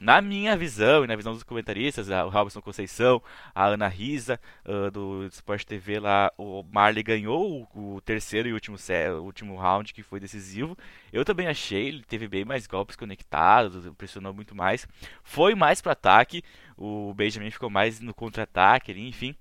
na 0.00 0.20
minha 0.20 0.56
visão 0.56 1.04
e 1.04 1.06
na 1.06 1.16
visão 1.16 1.32
dos 1.32 1.42
comentaristas, 1.42 2.08
o 2.08 2.28
Robson 2.28 2.60
Conceição, 2.60 3.22
a 3.54 3.66
Ana 3.66 3.88
Risa 3.88 4.40
uh, 4.64 4.90
do 4.90 5.26
Sport 5.26 5.64
TV 5.64 5.98
lá, 5.98 6.32
o 6.38 6.62
Marley 6.70 7.02
ganhou 7.02 7.68
o, 7.74 8.00
terceiro 8.00 8.48
e 8.48 8.52
último, 8.52 8.76
último 9.20 9.56
round 9.56 9.92
que 9.92 10.02
foi 10.02 10.20
decisivo. 10.20 10.78
Eu 11.12 11.24
também 11.24 11.48
achei, 11.48 11.88
ele 11.88 12.04
teve 12.04 12.28
bem 12.28 12.44
mais 12.44 12.66
golpes 12.66 12.94
conectados, 12.94 13.84
pressionou 13.96 14.32
muito 14.32 14.54
mais. 14.54 14.86
Foi 15.24 15.54
mais 15.54 15.80
para 15.80 15.92
ataque, 15.92 16.44
o 16.76 17.12
Benjamin 17.14 17.50
ficou 17.50 17.68
mais 17.68 17.98
no 17.98 18.14
contra-ataque 18.14 18.92
ali, 18.92 19.08
enfim. 19.08 19.34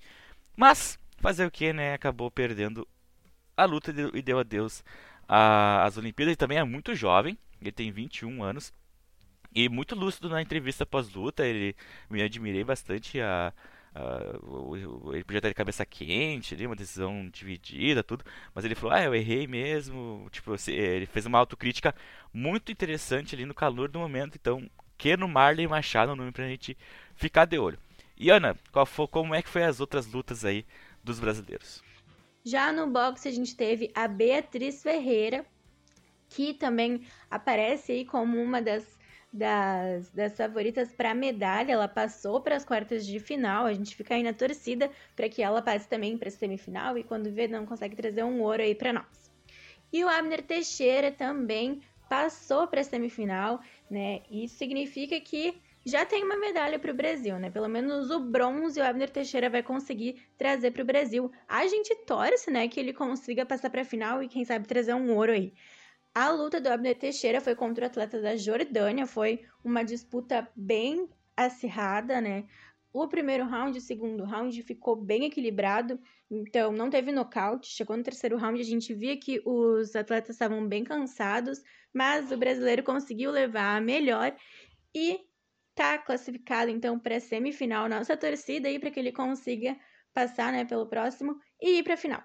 Mas, 0.56 0.98
fazer 1.20 1.46
o 1.46 1.52
que, 1.52 1.72
né? 1.72 1.94
Acabou 1.94 2.32
perdendo 2.32 2.88
a 3.56 3.66
luta 3.66 3.94
e 4.14 4.22
deu 4.24 4.40
adeus 4.40 4.84
às 5.28 5.98
Olimpíadas. 5.98 6.32
Ele 6.32 6.36
também 6.36 6.58
é 6.58 6.64
muito 6.64 6.96
jovem, 6.96 7.38
ele 7.62 7.72
tem 7.72 7.92
21 7.92 8.44
anos. 8.44 8.74
E 9.58 9.68
muito 9.68 9.96
lúcido 9.96 10.30
na 10.30 10.40
entrevista 10.40 10.86
pós-luta, 10.86 11.44
ele 11.44 11.76
me 12.12 12.22
admirei 12.22 12.64
bastante 12.64 13.20
a, 13.20 13.52
Uh, 13.96 15.12
ele 15.16 15.24
podia 15.24 15.42
ter 15.42 15.52
cabeça 15.56 15.84
quente 15.84 16.54
ali, 16.54 16.68
uma 16.68 16.76
decisão 16.76 17.28
dividida, 17.32 18.04
tudo, 18.04 18.24
mas 18.54 18.64
ele 18.64 18.76
falou, 18.76 18.96
ah, 18.96 19.02
eu 19.02 19.16
errei 19.16 19.48
mesmo, 19.48 20.28
tipo, 20.30 20.54
ele 20.70 21.08
fez 21.08 21.26
uma 21.26 21.40
autocrítica 21.40 21.96
muito 22.32 22.72
interessante 22.72 23.34
ali 23.34 23.44
no 23.44 23.56
calor 23.56 23.90
do 23.90 23.98
momento, 23.98 24.38
então, 24.40 24.70
que 24.96 25.18
no 25.18 25.28
Marley 25.28 25.68
Machado, 25.68 26.12
o 26.12 26.16
nome 26.16 26.32
pra 26.32 26.48
gente 26.48 26.78
ficar 27.16 27.46
de 27.46 27.58
olho. 27.58 27.80
E 28.16 28.30
Ana, 28.30 28.56
foi, 28.86 29.08
como 29.08 29.34
é 29.34 29.42
que 29.42 29.50
foi 29.50 29.64
as 29.64 29.80
outras 29.80 30.06
lutas 30.06 30.46
aí 30.46 30.64
dos 31.04 31.20
brasileiros? 31.20 31.82
Já 32.46 32.72
no 32.72 32.86
boxe 32.86 33.28
a 33.28 33.32
gente 33.32 33.56
teve 33.56 33.90
a 33.96 34.08
Beatriz 34.08 34.84
Ferreira, 34.84 35.44
que 36.30 36.54
também 36.54 37.02
aparece 37.32 37.94
aí 37.94 38.06
como 38.06 38.40
uma 38.40 38.62
das 38.62 38.97
das, 39.32 40.10
das 40.12 40.36
favoritas 40.36 40.92
para 40.92 41.14
medalha. 41.14 41.74
Ela 41.74 41.88
passou 41.88 42.42
para 42.42 42.56
as 42.56 42.66
quartas 42.66 43.06
de 43.06 43.20
final. 43.20 43.66
A 43.66 43.74
gente 43.74 43.96
fica 43.96 44.16
aí 44.16 44.24
na 44.24 44.34
torcida 44.34 44.90
para 45.16 45.30
que 45.30 45.42
ela 45.42 45.62
passe 45.62 45.88
também 45.88 46.18
para 46.18 46.30
semifinal 46.30 46.98
e 46.98 47.04
quando 47.04 47.32
vê 47.32 47.48
não 47.48 47.66
consegue 47.66 47.96
trazer 47.96 48.24
um 48.24 48.42
ouro 48.42 48.62
aí 48.62 48.76
para 48.76 48.94
nós. 48.94 49.32
E 49.92 50.04
o 50.04 50.10
Abner 50.10 50.42
Teixeira 50.42 51.12
também 51.12 51.82
passou 52.10 52.68
para 52.68 52.82
a 52.82 52.84
semifinal, 52.84 53.62
né? 53.90 54.22
Isso 54.30 54.58
significa 54.58 55.20
que 55.20 55.62
já 55.86 56.06
tem 56.06 56.24
uma 56.24 56.38
medalha 56.38 56.78
para 56.78 56.92
o 56.92 56.96
Brasil, 56.96 57.40
né? 57.40 57.50
Pelo 57.50 57.70
menos 57.70 58.12
o 58.12 58.20
bronze 58.20 58.80
o 58.80 58.84
Abner 58.84 59.10
Teixeira 59.10 59.50
vai 59.50 59.64
conseguir 59.64 60.22
trazer 60.38 60.72
para 60.72 60.84
o 60.84 60.86
Brasil. 60.86 61.32
A 61.48 61.66
gente 61.68 61.96
torce, 62.06 62.52
né, 62.52 62.68
que 62.68 62.78
ele 62.78 62.92
consiga 62.92 63.46
passar 63.46 63.70
para 63.70 63.82
a 63.82 63.86
final 63.86 64.22
e 64.22 64.28
quem 64.28 64.44
sabe 64.44 64.68
trazer 64.68 64.94
um 64.94 65.16
ouro 65.16 65.32
aí. 65.32 65.54
A 66.20 66.32
luta 66.32 66.60
do 66.60 66.68
Abner 66.68 66.98
Teixeira 66.98 67.40
foi 67.40 67.54
contra 67.54 67.84
o 67.84 67.88
atleta 67.88 68.20
da 68.20 68.36
Jordânia, 68.36 69.06
foi 69.06 69.46
uma 69.64 69.84
disputa 69.84 70.50
bem 70.56 71.08
acirrada, 71.36 72.20
né? 72.20 72.46
O 72.92 73.08
primeiro 73.08 73.46
round 73.46 73.78
e 73.78 73.80
o 73.80 73.84
segundo 73.84 74.24
round 74.24 74.64
ficou 74.64 74.96
bem 74.96 75.26
equilibrado, 75.26 76.00
então 76.28 76.72
não 76.72 76.90
teve 76.90 77.12
nocaute. 77.12 77.68
Chegou 77.68 77.96
no 77.96 78.02
terceiro 78.02 78.36
round, 78.36 78.60
a 78.60 78.64
gente 78.64 78.96
via 78.96 79.16
que 79.16 79.44
os 79.46 79.96
atletas 79.96 80.32
estavam 80.32 80.68
bem 80.68 80.84
cansados, 80.84 81.62
mas 81.94 82.32
o 82.32 82.38
brasileiro 82.38 82.82
conseguiu 82.82 83.30
levar 83.30 83.78
a 83.78 83.80
melhor 83.80 84.36
e 84.96 85.20
tá 85.76 86.00
classificado 86.00 86.72
então 86.72 86.98
para 86.98 87.18
a 87.18 87.20
semifinal. 87.20 87.88
Nossa 87.88 88.18
torcida 88.18 88.68
aí 88.68 88.80
para 88.80 88.90
que 88.90 89.00
ele 89.00 89.12
consiga 89.12 89.78
passar, 90.16 90.52
né, 90.52 90.66
pelo 90.66 90.88
próximo 90.88 91.40
e 91.62 91.78
ir 91.78 91.84
para 91.84 91.94
a 91.94 91.98
final. 91.98 92.24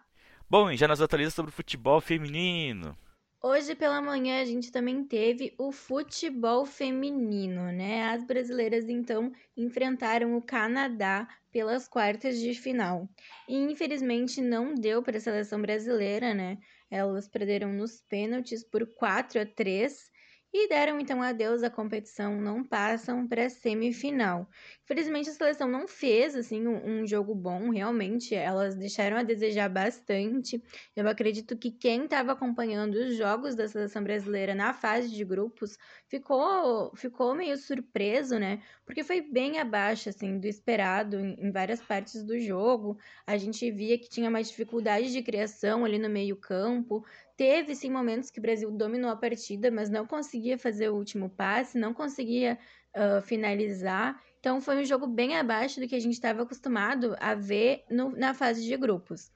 Bom, 0.48 0.70
e 0.70 0.78
já 0.78 0.88
nos 0.88 1.02
atualiza 1.02 1.30
sobre 1.30 1.50
o 1.50 1.54
futebol 1.54 2.00
feminino. 2.00 2.96
Hoje 3.44 3.74
pela 3.74 4.00
manhã 4.00 4.40
a 4.40 4.44
gente 4.44 4.70
também 4.70 5.02
teve 5.04 5.52
o 5.58 5.72
futebol 5.72 6.64
feminino, 6.64 7.72
né? 7.72 8.04
As 8.04 8.22
brasileiras 8.22 8.88
então 8.88 9.32
enfrentaram 9.56 10.36
o 10.36 10.42
Canadá 10.42 11.26
pelas 11.50 11.88
quartas 11.88 12.38
de 12.38 12.54
final. 12.54 13.08
E 13.48 13.56
infelizmente 13.56 14.40
não 14.40 14.76
deu 14.76 15.02
para 15.02 15.16
a 15.16 15.20
seleção 15.20 15.60
brasileira, 15.60 16.32
né? 16.32 16.56
Elas 16.88 17.26
perderam 17.26 17.72
nos 17.72 18.00
pênaltis 18.02 18.62
por 18.62 18.86
4 18.94 19.40
a 19.40 19.44
3 19.46 20.11
e 20.52 20.68
deram 20.68 21.00
então 21.00 21.22
adeus 21.22 21.62
à 21.62 21.70
competição, 21.70 22.38
não 22.38 22.62
passam 22.62 23.26
para 23.26 23.46
a 23.46 23.50
semifinal. 23.50 24.46
Infelizmente 24.84 25.30
a 25.30 25.32
seleção 25.32 25.66
não 25.66 25.88
fez 25.88 26.36
assim 26.36 26.66
um, 26.66 27.00
um, 27.00 27.06
jogo 27.06 27.34
bom, 27.34 27.70
realmente 27.70 28.34
elas 28.34 28.74
deixaram 28.74 29.16
a 29.16 29.22
desejar 29.22 29.70
bastante. 29.70 30.62
Eu 30.94 31.08
acredito 31.08 31.56
que 31.56 31.70
quem 31.70 32.04
estava 32.04 32.32
acompanhando 32.32 32.96
os 32.96 33.16
jogos 33.16 33.54
da 33.54 33.66
seleção 33.66 34.04
brasileira 34.04 34.54
na 34.54 34.74
fase 34.74 35.08
de 35.08 35.24
grupos 35.24 35.78
ficou 36.06 36.94
ficou 36.96 37.34
meio 37.34 37.56
surpreso, 37.56 38.38
né? 38.38 38.62
Porque 38.84 39.02
foi 39.02 39.22
bem 39.22 39.58
abaixo 39.58 40.10
assim 40.10 40.38
do 40.38 40.46
esperado 40.46 41.18
em, 41.18 41.34
em 41.46 41.50
várias 41.50 41.80
partes 41.80 42.22
do 42.22 42.38
jogo. 42.38 42.98
A 43.26 43.38
gente 43.38 43.70
via 43.70 43.98
que 43.98 44.10
tinha 44.10 44.30
mais 44.30 44.48
dificuldade 44.48 45.10
de 45.10 45.22
criação 45.22 45.84
ali 45.84 45.98
no 45.98 46.10
meio-campo, 46.10 47.02
Teve 47.36 47.74
sim 47.74 47.90
momentos 47.90 48.30
que 48.30 48.38
o 48.38 48.42
Brasil 48.42 48.70
dominou 48.70 49.10
a 49.10 49.16
partida, 49.16 49.70
mas 49.70 49.88
não 49.88 50.06
conseguia 50.06 50.58
fazer 50.58 50.90
o 50.90 50.94
último 50.94 51.30
passe, 51.30 51.78
não 51.78 51.94
conseguia 51.94 52.58
uh, 52.94 53.22
finalizar. 53.22 54.20
Então 54.38 54.60
foi 54.60 54.76
um 54.76 54.84
jogo 54.84 55.06
bem 55.06 55.36
abaixo 55.36 55.80
do 55.80 55.88
que 55.88 55.94
a 55.94 56.00
gente 56.00 56.14
estava 56.14 56.42
acostumado 56.42 57.16
a 57.18 57.34
ver 57.34 57.84
no, 57.90 58.10
na 58.10 58.34
fase 58.34 58.64
de 58.64 58.76
grupos. 58.76 59.30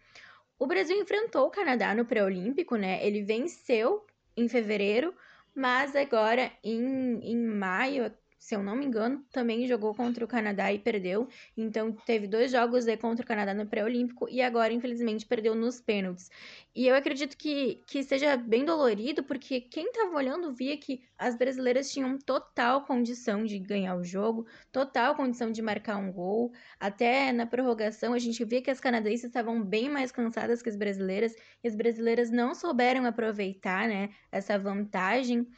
O 0.58 0.66
Brasil 0.66 0.98
enfrentou 0.98 1.46
o 1.46 1.50
Canadá 1.50 1.94
no 1.94 2.04
pré-olímpico, 2.04 2.76
né? 2.76 3.04
Ele 3.06 3.22
venceu 3.22 4.06
em 4.36 4.48
fevereiro, 4.48 5.14
mas 5.54 5.94
agora 5.94 6.52
em, 6.62 7.20
em 7.22 7.36
maio, 7.36 8.12
se 8.46 8.54
eu 8.54 8.62
não 8.62 8.76
me 8.76 8.86
engano, 8.86 9.26
também 9.32 9.66
jogou 9.66 9.92
contra 9.92 10.24
o 10.24 10.28
Canadá 10.28 10.72
e 10.72 10.78
perdeu. 10.78 11.26
Então 11.56 11.90
teve 11.90 12.28
dois 12.28 12.52
jogos 12.52 12.84
contra 13.00 13.24
o 13.24 13.26
Canadá 13.26 13.52
no 13.52 13.66
pré-olímpico 13.66 14.28
e 14.30 14.40
agora, 14.40 14.72
infelizmente, 14.72 15.26
perdeu 15.26 15.52
nos 15.52 15.80
pênaltis. 15.80 16.30
E 16.72 16.86
eu 16.86 16.94
acredito 16.94 17.36
que, 17.36 17.82
que 17.88 18.04
seja 18.04 18.36
bem 18.36 18.64
dolorido, 18.64 19.24
porque 19.24 19.60
quem 19.60 19.86
estava 19.86 20.14
olhando 20.14 20.54
via 20.54 20.76
que 20.76 21.02
as 21.18 21.36
brasileiras 21.36 21.90
tinham 21.90 22.16
total 22.18 22.84
condição 22.84 23.42
de 23.42 23.58
ganhar 23.58 23.96
o 23.96 24.04
jogo, 24.04 24.46
total 24.70 25.16
condição 25.16 25.50
de 25.50 25.60
marcar 25.60 25.96
um 25.96 26.12
gol. 26.12 26.52
Até 26.78 27.32
na 27.32 27.46
prorrogação 27.46 28.12
a 28.12 28.18
gente 28.20 28.44
via 28.44 28.62
que 28.62 28.70
as 28.70 28.78
canadenses 28.78 29.24
estavam 29.24 29.60
bem 29.60 29.88
mais 29.88 30.12
cansadas 30.12 30.62
que 30.62 30.68
as 30.68 30.76
brasileiras 30.76 31.34
e 31.64 31.66
as 31.66 31.74
brasileiras 31.74 32.30
não 32.30 32.54
souberam 32.54 33.06
aproveitar 33.06 33.88
né, 33.88 34.10
essa 34.30 34.56
vantagem. 34.56 35.48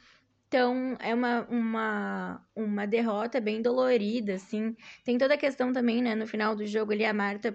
Então, 0.49 0.97
é 0.99 1.15
uma, 1.15 1.43
uma, 1.51 2.49
uma 2.57 2.87
derrota 2.87 3.39
bem 3.39 3.61
dolorida, 3.61 4.35
assim. 4.35 4.75
Tem 5.05 5.19
toda 5.19 5.35
a 5.35 5.39
questão 5.39 5.73
também, 5.73 6.03
né, 6.03 6.15
no 6.15 6.27
final 6.27 6.57
do 6.57 6.67
jogo 6.67 6.93
ali, 6.93 7.05
a 7.05 7.13
Marta 7.13 7.55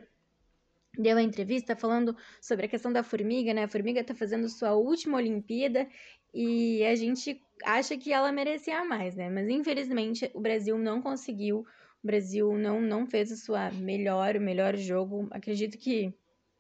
deu 0.97 1.17
a 1.17 1.21
entrevista 1.23 1.75
falando 1.75 2.15
sobre 2.39 2.65
a 2.65 2.69
questão 2.69 2.93
da 2.93 3.03
formiga, 3.03 3.53
né? 3.53 3.63
A 3.63 3.67
formiga 3.67 4.00
está 4.00 4.13
fazendo 4.13 4.47
sua 4.47 4.73
última 4.73 5.17
Olimpíada 5.17 5.88
e 6.33 6.83
a 6.85 6.95
gente 6.95 7.41
acha 7.63 7.97
que 7.97 8.13
ela 8.13 8.31
merecia 8.31 8.83
mais, 8.85 9.15
né? 9.15 9.29
Mas 9.29 9.50
infelizmente 9.50 10.29
o 10.33 10.39
Brasil 10.39 10.77
não 10.77 11.01
conseguiu. 11.01 11.65
O 12.03 12.07
Brasil 12.07 12.53
não, 12.57 12.79
não 12.81 13.07
fez 13.07 13.31
a 13.31 13.35
sua 13.35 13.71
melhor, 13.71 14.35
o 14.35 14.41
melhor 14.41 14.75
jogo. 14.75 15.27
Acredito 15.31 15.77
que 15.77 16.13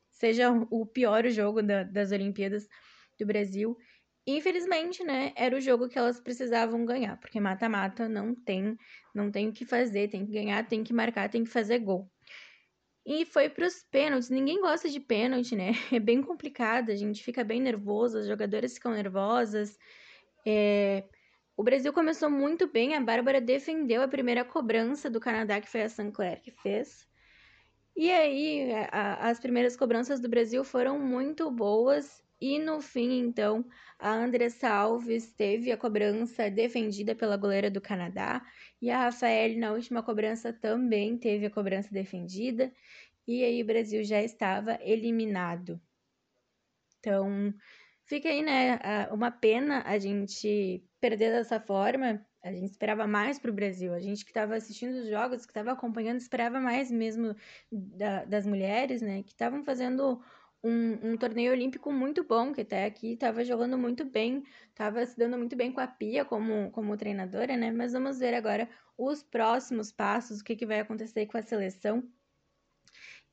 seja 0.09 0.49
o 0.71 0.85
pior 0.85 1.27
jogo 1.29 1.61
da, 1.61 1.83
das 1.83 2.11
Olimpíadas 2.11 2.67
do 3.19 3.25
Brasil. 3.25 3.77
Infelizmente, 4.25 5.03
né, 5.03 5.33
era 5.35 5.55
o 5.55 5.61
jogo 5.61 5.89
que 5.89 5.97
elas 5.97 6.19
precisavam 6.19 6.85
ganhar, 6.85 7.17
porque 7.19 7.39
mata-mata 7.41 8.07
não 8.07 8.33
tem, 8.33 8.77
não 9.13 9.29
tem 9.29 9.49
o 9.49 9.53
que 9.53 9.65
fazer, 9.65 10.07
tem 10.09 10.25
que 10.25 10.31
ganhar, 10.31 10.65
tem 10.65 10.81
que 10.83 10.93
marcar, 10.93 11.29
tem 11.29 11.43
que 11.43 11.49
fazer 11.49 11.79
gol. 11.79 12.09
E 13.05 13.25
foi 13.25 13.49
para 13.49 13.67
os 13.67 13.83
pênaltis. 13.83 14.29
Ninguém 14.29 14.61
gosta 14.61 14.89
de 14.89 14.99
pênalti, 14.99 15.55
né? 15.55 15.71
É 15.91 15.99
bem 15.99 16.21
complicado, 16.21 16.89
a 16.89 16.95
gente 16.95 17.23
fica 17.23 17.43
bem 17.43 17.61
nervoso, 17.61 18.17
as 18.19 18.27
jogadoras 18.27 18.73
ficam 18.75 18.93
nervosas. 18.93 19.77
É... 20.45 21.03
O 21.55 21.63
Brasil 21.63 21.93
começou 21.93 22.29
muito 22.29 22.67
bem, 22.67 22.95
a 22.95 23.01
Bárbara 23.01 23.39
defendeu 23.39 24.01
a 24.01 24.07
primeira 24.07 24.43
cobrança 24.43 25.09
do 25.09 25.19
Canadá, 25.19 25.61
que 25.61 25.69
foi 25.69 25.83
a 25.83 25.89
Sinclair 25.89 26.41
que 26.41 26.51
fez. 26.51 27.07
E 27.95 28.11
aí, 28.11 28.73
a, 28.91 29.29
as 29.29 29.39
primeiras 29.39 29.75
cobranças 29.75 30.19
do 30.19 30.29
Brasil 30.29 30.63
foram 30.63 30.97
muito 30.97 31.51
boas. 31.51 32.22
E 32.45 32.59
no 32.59 32.81
fim, 32.81 33.21
então, 33.21 33.65
a 33.97 34.11
Andressa 34.11 34.67
Alves 34.67 35.31
teve 35.31 35.71
a 35.71 35.77
cobrança 35.77 36.51
defendida 36.51 37.15
pela 37.15 37.37
goleira 37.37 37.71
do 37.71 37.79
Canadá. 37.79 38.45
E 38.81 38.91
a 38.91 39.05
Rafael, 39.05 39.57
na 39.57 39.71
última 39.71 40.03
cobrança, 40.03 40.51
também 40.51 41.17
teve 41.17 41.45
a 41.45 41.49
cobrança 41.49 41.89
defendida. 41.89 42.69
E 43.25 43.45
aí, 43.45 43.63
o 43.63 43.65
Brasil 43.65 44.03
já 44.03 44.21
estava 44.21 44.77
eliminado. 44.81 45.81
Então, 46.99 47.53
fica 48.03 48.27
aí, 48.27 48.41
né? 48.41 48.77
Uma 49.13 49.31
pena 49.31 49.81
a 49.85 49.97
gente 49.97 50.83
perder 50.99 51.31
dessa 51.31 51.61
forma. 51.61 52.27
A 52.43 52.51
gente 52.51 52.71
esperava 52.71 53.07
mais 53.07 53.39
para 53.39 53.51
o 53.51 53.53
Brasil. 53.53 53.93
A 53.93 54.01
gente 54.01 54.25
que 54.25 54.31
estava 54.31 54.55
assistindo 54.55 54.95
os 54.97 55.07
jogos, 55.07 55.45
que 55.45 55.51
estava 55.51 55.71
acompanhando, 55.71 56.19
esperava 56.19 56.59
mais 56.59 56.91
mesmo 56.91 57.37
da, 57.71 58.25
das 58.25 58.45
mulheres, 58.45 59.01
né? 59.01 59.23
Que 59.23 59.31
estavam 59.31 59.63
fazendo 59.63 60.21
um, 60.63 61.11
um, 61.11 61.17
torneio 61.17 61.51
olímpico 61.51 61.91
muito 61.91 62.23
bom, 62.23 62.53
que 62.53 62.61
até 62.61 62.85
aqui 62.85 63.13
estava 63.13 63.43
jogando 63.43 63.77
muito 63.77 64.05
bem, 64.05 64.43
estava 64.69 65.05
se 65.05 65.17
dando 65.17 65.37
muito 65.37 65.55
bem 65.55 65.71
com 65.71 65.81
a 65.81 65.87
Pia 65.87 66.23
como, 66.23 66.71
como 66.71 66.95
treinadora, 66.95 67.57
né? 67.57 67.71
Mas 67.71 67.91
vamos 67.91 68.19
ver 68.19 68.33
agora 68.33 68.69
os 68.97 69.21
próximos 69.21 69.91
passos, 69.91 70.39
o 70.39 70.43
que, 70.43 70.55
que 70.55 70.65
vai 70.65 70.79
acontecer 70.79 71.25
com 71.25 71.37
a 71.37 71.41
seleção. 71.41 72.03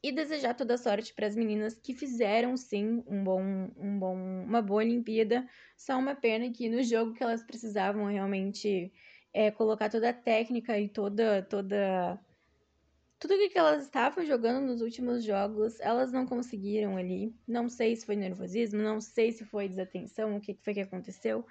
E 0.03 0.11
desejar 0.11 0.55
toda 0.55 0.79
sorte 0.79 1.13
para 1.15 1.27
as 1.27 1.37
meninas 1.37 1.79
que 1.79 1.95
fizeram 1.95 2.57
sim 2.57 3.05
um 3.07 3.23
bom, 3.23 3.43
um 3.77 3.99
bom, 3.99 4.17
uma 4.17 4.63
boa 4.63 4.83
Olimpíada. 4.83 5.47
Só 5.77 5.99
uma 5.99 6.15
pena 6.15 6.51
que 6.51 6.71
no 6.71 6.83
jogo 6.83 7.13
que 7.13 7.23
elas 7.23 7.45
precisavam 7.45 8.07
realmente 8.07 8.91
é, 9.33 9.51
colocar 9.51 9.91
toda 9.91 10.09
a 10.09 10.15
técnica 10.15 10.79
e 10.79 10.89
toda, 10.89 11.43
toda 11.43 12.19
tudo 13.21 13.51
que 13.51 13.59
elas 13.59 13.85
estavam 13.85 14.25
jogando 14.25 14.65
nos 14.65 14.81
últimos 14.81 15.23
jogos, 15.23 15.79
elas 15.81 16.11
não 16.11 16.27
conseguiram 16.27 16.97
ali. 16.97 17.35
Não 17.47 17.69
sei 17.69 17.95
se 17.95 18.07
foi 18.07 18.17
nervosismo, 18.17 18.81
não 18.81 18.99
sei 18.99 19.31
se 19.31 19.45
foi 19.45 19.69
desatenção, 19.69 20.37
o 20.37 20.41
que 20.41 20.59
foi 20.63 20.73
que 20.73 20.81
aconteceu. 20.81 21.47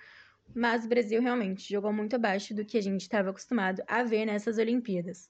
Mas 0.54 0.84
o 0.84 0.90
Brasil 0.90 1.22
realmente 1.22 1.72
jogou 1.72 1.94
muito 1.94 2.16
abaixo 2.16 2.56
do 2.56 2.66
que 2.66 2.76
a 2.76 2.82
gente 2.82 3.02
estava 3.02 3.30
acostumado 3.30 3.84
a 3.88 4.02
ver 4.02 4.26
nessas 4.26 4.58
Olimpíadas. 4.58 5.30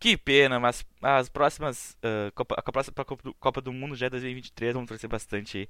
Que 0.00 0.16
pena, 0.16 0.58
mas 0.58 0.84
as 1.00 1.28
próximas. 1.28 1.96
Uh, 2.02 2.32
Copa, 2.34 2.56
a 2.58 2.72
próxima 2.72 3.04
Copa 3.04 3.32
Copa 3.38 3.60
do 3.60 3.72
Mundo 3.72 3.94
já 3.94 4.06
é 4.06 4.10
2023, 4.10 4.74
vamos 4.74 4.88
torcer 4.88 5.08
bastante 5.08 5.68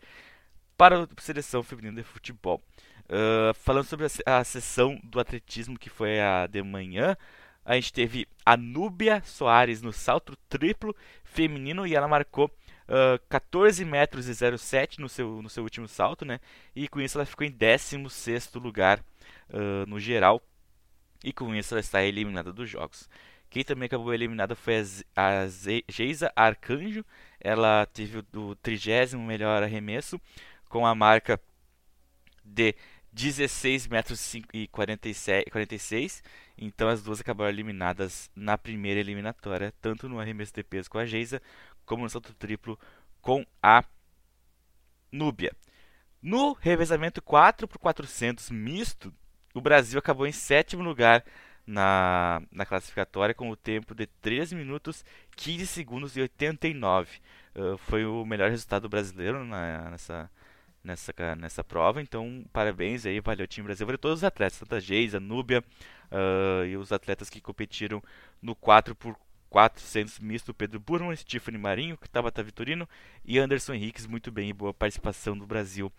para 0.79 1.03
a 1.03 1.09
seleção 1.21 1.63
feminina 1.63 2.01
de 2.01 2.03
futebol. 2.03 2.63
Uh, 3.05 3.53
falando 3.55 3.85
sobre 3.85 4.07
a, 4.07 4.39
a 4.39 4.45
sessão 4.45 4.99
do 5.05 5.21
atletismo 5.21 5.79
que 5.79 5.91
foi 5.91 6.21
a 6.21 6.47
de 6.47 6.63
manhã, 6.63 7.17
a 7.65 7.75
gente 7.75 7.93
teve 7.93 8.27
a 8.47 8.57
Núbia 8.57 9.21
Soares 9.25 9.83
no 9.83 9.93
salto 9.93 10.37
triplo 10.49 10.95
feminino 11.25 11.85
e 11.85 11.97
ela 11.97 12.07
marcou 12.07 12.47
uh, 12.47 13.19
14 13.29 13.85
metros 13.85 14.29
e 14.29 14.57
07 14.59 15.01
no 15.01 15.09
seu, 15.09 15.43
no 15.43 15.51
seu 15.51 15.65
último 15.65 15.89
salto, 15.89 16.25
né? 16.25 16.39
E 16.75 16.87
com 16.87 17.01
isso 17.01 17.19
ela 17.19 17.27
ficou 17.27 17.45
em 17.45 17.51
16 17.51 18.53
lugar 18.55 19.01
uh, 19.51 19.85
no 19.89 19.99
geral. 19.99 20.41
E 21.25 21.33
com 21.33 21.53
isso 21.53 21.75
ela 21.75 21.81
está 21.81 22.05
eliminada 22.05 22.53
dos 22.53 22.71
jogos. 22.71 23.09
Quem 23.51 23.65
também 23.65 23.87
acabou 23.87 24.15
eliminada 24.15 24.55
foi 24.55 24.75
a, 25.17 25.43
a 25.43 25.47
Geisa 25.89 26.33
Arcanjo. 26.37 27.05
Ela 27.41 27.85
teve 27.87 28.23
o 28.35 28.55
trigésimo 28.55 29.25
melhor 29.25 29.63
arremesso 29.63 30.21
com 30.69 30.87
a 30.87 30.95
marca 30.95 31.41
de 32.45 32.77
16 33.17 33.89
metros 33.89 34.35
e 34.53 34.69
46. 34.69 36.23
Então 36.59 36.87
as 36.87 37.03
duas 37.03 37.19
acabaram 37.19 37.51
eliminadas 37.51 38.31
na 38.37 38.59
primeira 38.59 39.01
eliminatória, 39.01 39.73
tanto 39.81 40.07
no 40.07 40.21
arremesso 40.21 40.53
de 40.53 40.63
peso 40.63 40.91
com 40.91 40.99
a 40.99 41.07
Geisa, 41.07 41.41
como 41.87 42.03
no 42.03 42.11
salto 42.11 42.35
triplo 42.35 42.79
com 43.23 43.45
a 43.63 43.83
Núbia. 45.11 45.57
No 46.21 46.53
revezamento 46.53 47.23
4x400 47.23 48.51
misto, 48.53 49.15
o 49.55 49.63
Brasil 49.63 49.99
acabou 49.99 50.27
em 50.27 50.33
sétimo 50.33 50.83
lugar 50.83 51.25
na, 51.67 52.43
na 52.53 52.67
classificatória 52.67 53.35
com 53.35 53.49
o 53.49 53.57
tempo 53.57 53.95
de 53.95 54.07
3 54.07 54.53
minutos 54.53 55.03
15 55.37 55.67
segundos 55.67 56.17
e 56.19 56.21
89. 56.21 57.19
Uh, 57.55 57.79
foi 57.79 58.05
o 58.05 58.27
melhor 58.27 58.51
resultado 58.51 58.91
brasileiro 58.91 59.43
na, 59.47 59.91
nessa, 59.91 60.31
nessa, 60.87 61.13
nessa 61.37 61.65
prova. 61.65 62.01
Então, 62.01 62.45
parabéns 62.53 63.05
aí, 63.05 63.21
valeu 63.21 63.47
time 63.47 63.67
Brasil, 63.67 63.85
valeu 63.85 63.99
todos 63.99 64.21
os 64.21 64.25
atletas, 64.25 64.59
tanto 64.59 64.75
a 64.75 64.81
Geisa, 64.81 65.19
a 65.19 65.21
Núbia 65.21 65.63
uh, 66.11 66.65
e 66.65 66.77
os 66.77 66.93
atletas 66.93 67.29
que 67.29 67.41
competiram 67.41 68.03
no 68.41 68.55
4x400 68.55 70.21
misto, 70.21 70.55
Pedro 70.55 70.79
Burman, 70.79 71.17
Stephanie 71.17 71.61
Marinho, 71.61 71.99
Tabata 72.11 72.43
Vitorino 72.43 72.89
e 73.25 73.39
Anderson 73.39 73.75
Henriques, 73.75 74.07
muito 74.07 74.31
bem 74.31 74.55
boa 74.55 74.73
participação 74.73 75.37
do 75.37 75.47
Brasil 75.47 75.93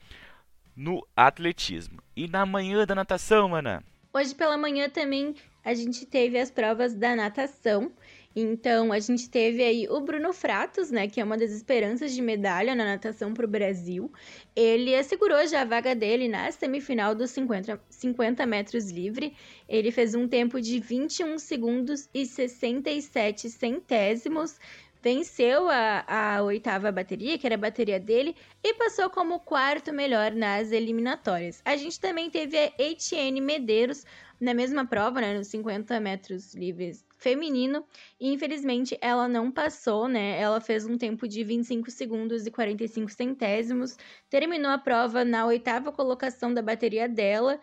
no 0.76 1.06
atletismo. 1.16 2.02
E 2.16 2.28
na 2.28 2.46
manhã 2.46 2.86
da 2.86 2.96
natação, 2.96 3.50
mana? 3.50 3.84
Hoje 4.14 4.34
pela 4.34 4.58
manhã 4.58 4.90
também 4.90 5.36
a 5.64 5.74
gente 5.74 6.06
teve 6.06 6.40
as 6.40 6.50
provas 6.50 6.96
da 6.96 7.16
natação. 7.16 7.92
Então, 8.40 8.94
a 8.94 9.00
gente 9.00 9.28
teve 9.32 9.64
aí 9.64 9.88
o 9.90 10.00
Bruno 10.00 10.32
Fratos, 10.32 10.92
né, 10.92 11.08
que 11.08 11.20
é 11.20 11.24
uma 11.24 11.36
das 11.36 11.50
esperanças 11.50 12.14
de 12.14 12.22
medalha 12.22 12.76
na 12.76 12.86
natação 12.86 13.34
para 13.34 13.48
o 13.48 13.50
Brasil. 13.50 14.12
Ele 14.56 14.94
assegurou 14.94 15.44
já 15.48 15.62
a 15.62 15.66
vaga 15.66 15.96
dele 15.96 16.28
na 16.28 16.52
semifinal 16.52 17.16
dos 17.16 17.32
50, 17.32 17.82
50 17.90 18.46
metros 18.46 18.92
livre. 18.92 19.34
Ele 19.68 19.90
fez 19.90 20.14
um 20.14 20.28
tempo 20.28 20.62
de 20.62 20.80
21 20.80 21.40
segundos 21.40 22.08
e 22.14 22.28
67 22.28 23.50
centésimos 23.50 24.60
venceu 25.02 25.68
a, 25.68 26.06
a 26.08 26.44
oitava 26.44 26.92
bateria, 26.92 27.40
que 27.40 27.48
era 27.48 27.56
a 27.56 27.58
bateria 27.58 28.00
dele, 28.00 28.36
e 28.64 28.74
passou 28.76 29.10
como 29.10 29.40
quarto 29.40 29.92
melhor 29.92 30.32
nas 30.34 30.72
eliminatórias. 30.72 31.60
A 31.66 31.76
gente 31.76 32.00
também 32.00 32.30
teve 32.30 32.56
a 32.56 32.72
Etienne 32.78 33.42
Medeiros 33.42 34.06
na 34.40 34.54
mesma 34.54 34.86
prova, 34.86 35.22
né, 35.22 35.36
nos 35.36 35.48
50 35.48 36.00
metros 36.00 36.54
livres 36.54 37.07
feminino, 37.18 37.86
e 38.20 38.32
infelizmente 38.32 38.98
ela 39.02 39.28
não 39.28 39.52
passou, 39.52 40.08
né? 40.08 40.40
Ela 40.40 40.62
fez 40.62 40.86
um 40.86 40.98
tempo 40.98 41.28
de 41.28 41.44
25 41.44 41.90
segundos 41.92 42.46
e 42.46 42.52
45 42.52 43.12
centésimos, 43.12 43.98
terminou 44.30 44.72
a 44.72 44.78
prova 44.78 45.26
na 45.26 45.46
oitava 45.46 45.92
colocação 45.92 46.54
da 46.54 46.62
bateria 46.62 47.08
dela 47.10 47.60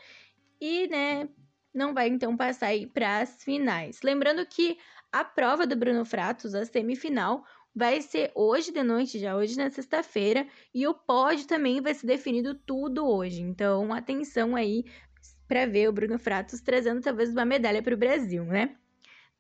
e, 0.61 0.89
né, 0.89 1.29
não 1.73 1.93
vai 1.93 2.09
então 2.09 2.37
passar 2.37 2.69
aí 2.69 2.87
para 2.87 3.19
as 3.21 3.43
finais. 3.43 4.01
Lembrando 4.03 4.45
que 4.47 4.79
a 5.13 5.25
prova 5.25 5.67
do 5.67 5.77
Bruno 5.77 6.05
Fratos, 6.05 6.55
a 6.55 6.65
semifinal, 6.65 7.45
vai 7.75 8.01
ser 8.01 8.31
hoje 8.35 8.71
de 8.71 8.83
noite, 8.83 9.19
já 9.19 9.37
hoje 9.37 9.57
na 9.57 9.69
sexta-feira, 9.69 10.47
e 10.73 10.87
o 10.87 10.95
pódio 10.95 11.47
também 11.47 11.81
vai 11.81 11.93
ser 11.93 12.07
definido 12.07 12.55
tudo 12.55 13.07
hoje. 13.07 13.41
Então, 13.43 13.93
atenção 13.93 14.55
aí 14.55 14.85
para 15.49 15.67
ver 15.67 15.89
o 15.89 15.93
Bruno 15.93 16.19
Fratos 16.19 16.61
trazendo 16.61 17.01
talvez 17.01 17.31
uma 17.31 17.45
medalha 17.45 17.83
para 17.83 17.95
o 17.95 17.99
Brasil, 17.99 18.45
né? 18.45 18.77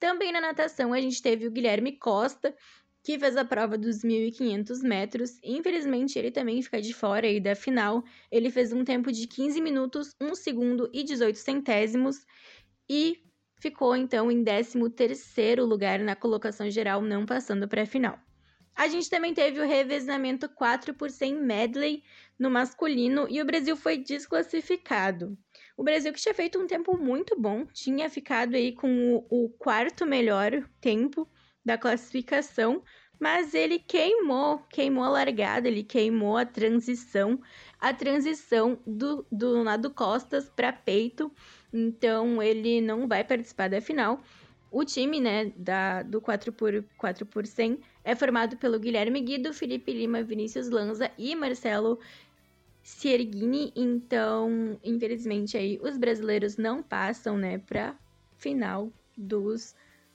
Também 0.04 0.30
na 0.30 0.38
natação 0.38 0.92
a 0.92 1.00
gente 1.00 1.22
teve 1.22 1.46
o 1.46 1.50
Guilherme 1.50 1.92
Costa, 1.92 2.54
que 3.02 3.18
fez 3.18 3.38
a 3.38 3.44
prova 3.44 3.78
dos 3.78 4.04
1.500 4.04 4.82
metros. 4.82 5.38
Infelizmente, 5.42 6.18
ele 6.18 6.30
também 6.30 6.60
fica 6.60 6.78
de 6.78 6.92
fora 6.92 7.26
aí 7.26 7.40
da 7.40 7.54
final. 7.54 8.04
Ele 8.30 8.50
fez 8.50 8.70
um 8.70 8.84
tempo 8.84 9.10
de 9.10 9.26
15 9.26 9.62
minutos, 9.62 10.10
1 10.20 10.34
segundo 10.34 10.90
e 10.92 11.02
18 11.02 11.38
centésimos 11.38 12.26
e 12.86 13.16
ficou 13.58 13.96
então 13.96 14.30
em 14.30 14.44
13º 14.44 15.64
lugar 15.64 15.98
na 16.00 16.14
colocação 16.14 16.68
geral, 16.68 17.00
não 17.00 17.24
passando 17.24 17.66
para 17.66 17.84
a 17.84 17.86
final. 17.86 18.18
A 18.76 18.86
gente 18.88 19.08
também 19.08 19.32
teve 19.32 19.58
o 19.58 19.66
revezamento 19.66 20.50
4 20.50 20.92
por 20.92 21.08
100 21.08 21.34
medley 21.36 22.02
no 22.38 22.50
masculino 22.50 23.26
e 23.30 23.40
o 23.40 23.46
Brasil 23.46 23.74
foi 23.74 23.96
desclassificado. 23.96 25.38
O 25.76 25.82
Brasil, 25.82 26.12
que 26.12 26.20
tinha 26.20 26.34
feito 26.34 26.58
um 26.58 26.66
tempo 26.66 26.96
muito 26.96 27.38
bom, 27.38 27.66
tinha 27.66 28.08
ficado 28.08 28.54
aí 28.54 28.72
com 28.72 29.16
o, 29.28 29.44
o 29.44 29.48
quarto 29.50 30.06
melhor 30.06 30.68
tempo 30.80 31.28
da 31.64 31.76
classificação, 31.76 32.82
mas 33.18 33.54
ele 33.54 33.78
queimou, 33.78 34.58
queimou 34.70 35.04
a 35.04 35.08
largada, 35.08 35.66
ele 35.66 35.82
queimou 35.82 36.36
a 36.36 36.44
transição, 36.44 37.40
a 37.80 37.92
transição 37.92 38.78
do, 38.86 39.26
do 39.30 39.62
lado 39.62 39.90
costas 39.90 40.48
para 40.48 40.72
peito, 40.72 41.32
então 41.72 42.42
ele 42.42 42.80
não 42.80 43.08
vai 43.08 43.24
participar 43.24 43.68
da 43.68 43.80
final. 43.80 44.20
O 44.70 44.84
time, 44.84 45.20
né, 45.20 45.52
da, 45.56 46.02
do 46.02 46.20
4 46.20 46.52
por 46.52 46.84
4 46.98 47.24
por 47.24 47.46
100 47.46 47.78
é 48.02 48.14
formado 48.16 48.56
pelo 48.56 48.78
Guilherme 48.78 49.20
Guido, 49.20 49.54
Felipe 49.54 49.92
Lima, 49.92 50.22
Vinícius 50.22 50.68
Lanza 50.68 51.10
e 51.16 51.34
Marcelo 51.36 51.98
Siergini. 52.84 53.72
Então, 53.74 54.78
infelizmente 54.84 55.56
aí 55.56 55.80
os 55.82 55.96
brasileiros 55.96 56.56
não 56.56 56.82
passam, 56.82 57.36
né, 57.36 57.58
para 57.58 57.96
final 58.36 58.92
dos 59.16 59.74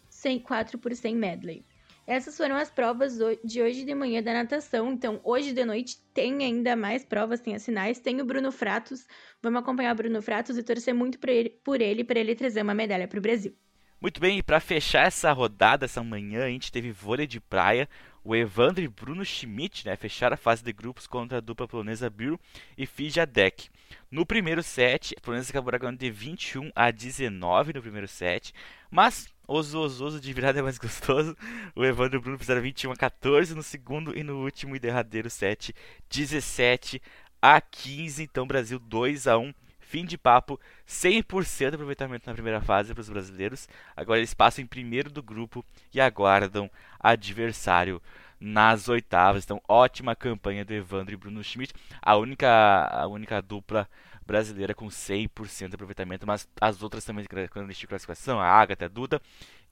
100, 0.09 0.39
4 0.39 0.77
por 0.77 0.95
100 0.95 1.15
medley. 1.15 1.65
Essas 2.05 2.35
foram 2.37 2.55
as 2.55 2.71
provas 2.71 3.19
de 3.43 3.61
hoje 3.61 3.83
de 3.83 3.93
manhã 3.93 4.21
da 4.23 4.33
natação. 4.33 4.91
Então, 4.91 5.21
hoje 5.23 5.53
de 5.53 5.63
noite 5.63 5.99
tem 6.11 6.43
ainda 6.43 6.75
mais 6.75 7.05
provas, 7.05 7.39
tem 7.39 7.53
as 7.53 7.63
finais. 7.63 7.99
Tem 7.99 8.19
o 8.19 8.25
Bruno 8.25 8.51
Fratos. 8.51 9.05
Vamos 9.43 9.61
acompanhar 9.61 9.93
o 9.93 9.95
Bruno 9.95 10.19
Fratos 10.19 10.57
e 10.57 10.63
torcer 10.63 10.93
muito 10.93 11.19
por 11.19 11.29
ele, 11.29 11.49
por 11.63 11.79
ele 11.79 12.03
para 12.03 12.19
ele 12.19 12.33
trazer 12.33 12.63
uma 12.63 12.73
medalha 12.73 13.07
para 13.07 13.19
o 13.19 13.21
Brasil. 13.21 13.55
Muito 14.01 14.19
bem, 14.19 14.39
e 14.39 14.43
para 14.43 14.59
fechar 14.59 15.05
essa 15.05 15.31
rodada, 15.33 15.85
essa 15.85 16.01
manhã, 16.01 16.45
a 16.45 16.49
gente 16.49 16.71
teve 16.71 16.89
vôlei 16.89 17.27
de 17.27 17.39
praia. 17.39 17.87
O 18.29 18.35
Evandro 18.35 18.83
e 18.83 18.87
Bruno 18.87 19.25
Schmidt 19.25 19.87
né, 19.87 19.95
fecharam 19.95 20.35
a 20.35 20.37
fase 20.37 20.63
de 20.63 20.71
grupos 20.71 21.07
contra 21.07 21.39
a 21.39 21.41
dupla 21.41 21.67
polonesa 21.67 22.11
Bill 22.11 22.39
e 22.77 22.85
Fija 22.85 23.25
Deck. 23.25 23.71
No 24.11 24.23
primeiro 24.23 24.61
set, 24.61 25.15
a 25.17 25.19
polonesa 25.19 25.49
acabou 25.49 25.73
ganhando 25.79 25.97
de 25.97 26.11
21 26.11 26.71
a 26.75 26.91
19 26.91 27.73
no 27.73 27.81
primeiro 27.81 28.07
set, 28.07 28.53
mas 28.91 29.27
oso, 29.47 29.79
oso 29.79 30.21
de 30.21 30.31
virada 30.31 30.59
é 30.59 30.61
mais 30.61 30.77
gostoso. 30.77 31.35
O 31.75 31.83
Evandro 31.83 32.17
e 32.17 32.19
o 32.19 32.21
Bruno 32.21 32.37
fizeram 32.37 32.61
21 32.61 32.91
a 32.91 32.95
14 32.95 33.55
no 33.55 33.63
segundo 33.63 34.15
e 34.15 34.21
no 34.21 34.43
último 34.43 34.75
e 34.75 34.79
derradeiro 34.79 35.27
set, 35.27 35.73
17 36.07 37.01
a 37.41 37.59
15. 37.59 38.21
Então, 38.21 38.45
Brasil 38.45 38.77
2 38.77 39.25
a 39.25 39.39
1. 39.39 39.51
Fim 39.89 40.05
de 40.05 40.19
papo, 40.19 40.59
100% 40.87 41.69
de 41.71 41.73
aproveitamento 41.73 42.27
na 42.27 42.33
primeira 42.35 42.61
fase 42.61 42.93
para 42.93 43.01
os 43.01 43.09
brasileiros. 43.09 43.67
Agora 43.97 44.19
eles 44.19 44.35
passam 44.35 44.63
em 44.63 44.67
primeiro 44.67 45.09
do 45.09 45.23
grupo 45.23 45.65
e 45.91 45.99
aguardam 45.99 46.69
adversário 46.99 47.99
nas 48.39 48.87
oitavas. 48.87 49.43
Então, 49.43 49.59
ótima 49.67 50.15
campanha 50.15 50.63
do 50.63 50.75
Evandro 50.75 51.15
e 51.15 51.17
Bruno 51.17 51.43
Schmidt. 51.43 51.73
A 51.99 52.15
única, 52.15 52.87
a 52.91 53.07
única 53.07 53.41
dupla 53.41 53.89
brasileira 54.23 54.75
com 54.75 54.89
100% 54.89 55.69
de 55.69 55.73
aproveitamento, 55.73 56.27
mas 56.27 56.47
as 56.61 56.83
outras 56.83 57.03
também 57.03 57.25
de 57.25 57.87
classificação, 57.87 58.39
a 58.39 58.45
Agatha, 58.45 58.85
a 58.85 58.89
Duda 58.89 59.19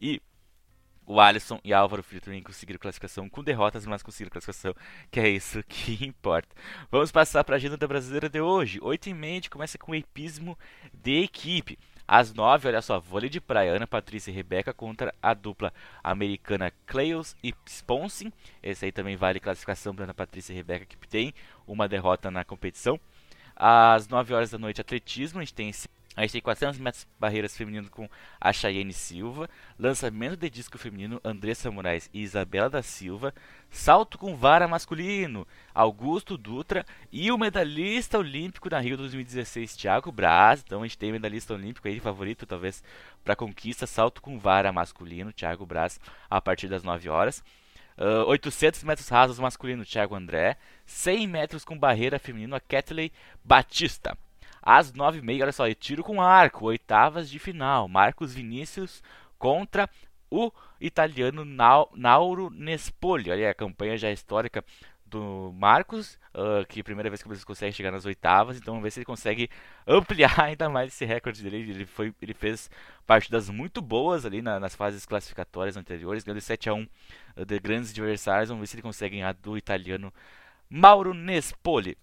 e 0.01 0.19
o 1.07 1.21
Alisson 1.21 1.57
e 1.63 1.73
Álvaro 1.73 2.03
Filho 2.03 2.19
também 2.19 2.43
conseguiram 2.43 2.77
classificação 2.77 3.29
com 3.29 3.41
derrotas, 3.41 3.85
mas 3.85 4.03
conseguiram 4.03 4.29
classificação, 4.29 4.75
que 5.09 5.21
é 5.21 5.29
isso 5.29 5.63
que 5.67 6.05
importa. 6.05 6.53
Vamos 6.91 7.13
passar 7.13 7.45
para 7.45 7.55
a 7.55 7.57
agenda 7.57 7.77
da 7.77 7.87
brasileira 7.87 8.27
de 8.29 8.41
hoje. 8.41 8.77
8 8.81 9.07
e 9.07 9.13
meia 9.13 9.41
começa 9.49 9.77
com 9.77 9.93
o 9.93 9.95
epismo 9.95 10.59
de 10.93 11.23
equipe. 11.23 11.79
Às 12.05 12.33
9, 12.33 12.67
olha 12.67 12.81
só, 12.81 12.99
vôlei 12.99 13.29
de 13.29 13.39
praia, 13.39 13.71
Ana 13.71 13.87
Patrícia 13.87 14.31
e 14.31 14.33
Rebeca 14.33 14.73
contra 14.73 15.13
a 15.21 15.33
dupla 15.33 15.73
americana 16.03 16.71
Cleos 16.85 17.35
e 17.43 17.53
Sponsing. 17.65 18.31
Esse 18.61 18.85
aí 18.85 18.91
também 18.91 19.15
vale 19.15 19.39
classificação 19.39 19.95
para 19.95 20.05
Ana 20.05 20.13
Patrícia 20.13 20.51
e 20.51 20.55
Rebeca, 20.55 20.85
que 20.85 20.97
tem 21.07 21.33
uma 21.65 21.87
derrota 21.87 22.29
na 22.29 22.43
competição. 22.43 22.99
Às 23.55 24.07
9 24.07 24.33
horas 24.33 24.51
da 24.51 24.57
noite, 24.57 24.81
atletismo. 24.81 25.39
A 25.39 25.43
gente 25.43 25.53
tem, 25.53 25.71
a 26.17 26.21
gente 26.23 26.31
tem 26.31 26.41
400 26.41 26.79
metros 26.79 27.07
barreiras 27.19 27.55
feminino 27.55 27.91
com 27.91 28.09
a 28.41 28.51
Chayenne 28.51 28.91
Silva. 28.91 29.47
Lançamento 29.77 30.35
de 30.35 30.49
disco 30.49 30.75
feminino, 30.75 31.21
Andressa 31.23 31.69
Moraes 31.69 32.09
e 32.11 32.23
Isabela 32.23 32.71
da 32.71 32.81
Silva. 32.81 33.31
Salto 33.69 34.17
com 34.17 34.35
vara 34.35 34.67
masculino, 34.67 35.45
Augusto 35.75 36.35
Dutra. 36.35 36.83
E 37.11 37.31
o 37.31 37.37
medalhista 37.37 38.17
olímpico 38.17 38.67
na 38.67 38.79
Rio 38.79 38.97
2016, 38.97 39.77
Thiago 39.77 40.11
Braz. 40.11 40.63
Então 40.65 40.81
a 40.81 40.87
gente 40.87 40.97
tem 40.97 41.11
medalhista 41.11 41.53
olímpico 41.53 41.87
aí, 41.87 41.99
favorito 41.99 42.47
talvez 42.47 42.83
para 43.23 43.35
conquista. 43.35 43.85
Salto 43.85 44.19
com 44.19 44.39
vara 44.39 44.73
masculino, 44.73 45.31
Thiago 45.31 45.67
Braz, 45.67 45.99
a 46.27 46.41
partir 46.41 46.67
das 46.67 46.81
9 46.81 47.09
horas. 47.09 47.43
Uh, 47.95 48.25
800 48.25 48.83
metros 48.83 49.07
rasos 49.07 49.37
masculino, 49.37 49.85
Thiago 49.85 50.15
André. 50.15 50.57
100 50.83 51.27
metros 51.27 51.63
com 51.63 51.77
barreira 51.77 52.17
feminino, 52.17 52.55
a 52.55 52.59
Kathleen 52.59 53.11
Batista. 53.45 54.17
Às 54.69 54.91
9h30, 54.91 55.43
olha 55.43 55.51
só, 55.53 55.73
tiro 55.73 56.03
com 56.03 56.21
arco, 56.21 56.65
oitavas 56.65 57.29
de 57.29 57.39
final. 57.39 57.87
Marcos 57.87 58.33
Vinícius 58.33 59.01
contra 59.39 59.89
o 60.29 60.51
italiano 60.81 61.45
Nauro 61.95 62.49
Nespoli. 62.49 63.31
Olha 63.31 63.49
a 63.49 63.53
campanha 63.53 63.97
já 63.97 64.11
histórica 64.11 64.61
do 65.05 65.53
Marcos, 65.55 66.19
uh, 66.33 66.67
que 66.67 66.79
é 66.79 66.81
a 66.81 66.83
primeira 66.83 67.09
vez 67.09 67.21
que 67.21 67.27
o 67.27 67.29
Brasil 67.29 67.47
consegue 67.47 67.71
chegar 67.71 67.91
nas 67.91 68.05
oitavas, 68.05 68.57
então 68.57 68.73
vamos 68.73 68.83
ver 68.83 68.91
se 68.91 68.99
ele 68.99 69.05
consegue 69.05 69.49
ampliar 69.87 70.37
ainda 70.37 70.67
mais 70.67 70.91
esse 70.93 71.05
recorde 71.05 71.41
dele. 71.41 71.59
Ele, 71.59 71.85
foi, 71.85 72.13
ele 72.21 72.33
fez 72.33 72.69
partidas 73.05 73.49
muito 73.49 73.81
boas 73.81 74.25
ali 74.25 74.41
na, 74.41 74.59
nas 74.59 74.75
fases 74.75 75.05
classificatórias 75.05 75.77
anteriores, 75.77 76.25
ganhando 76.25 76.41
7 76.41 76.69
a 76.69 76.73
1 76.73 76.87
uh, 77.37 77.45
de 77.45 77.57
grandes 77.57 77.91
adversários. 77.91 78.49
Vamos 78.49 78.63
ver 78.63 78.67
se 78.67 78.75
ele 78.75 78.83
consegue 78.83 79.15
ganhar 79.15 79.33
do 79.33 79.57
italiano 79.57 80.13
Mauro 80.69 81.13
Nespoli. 81.13 81.97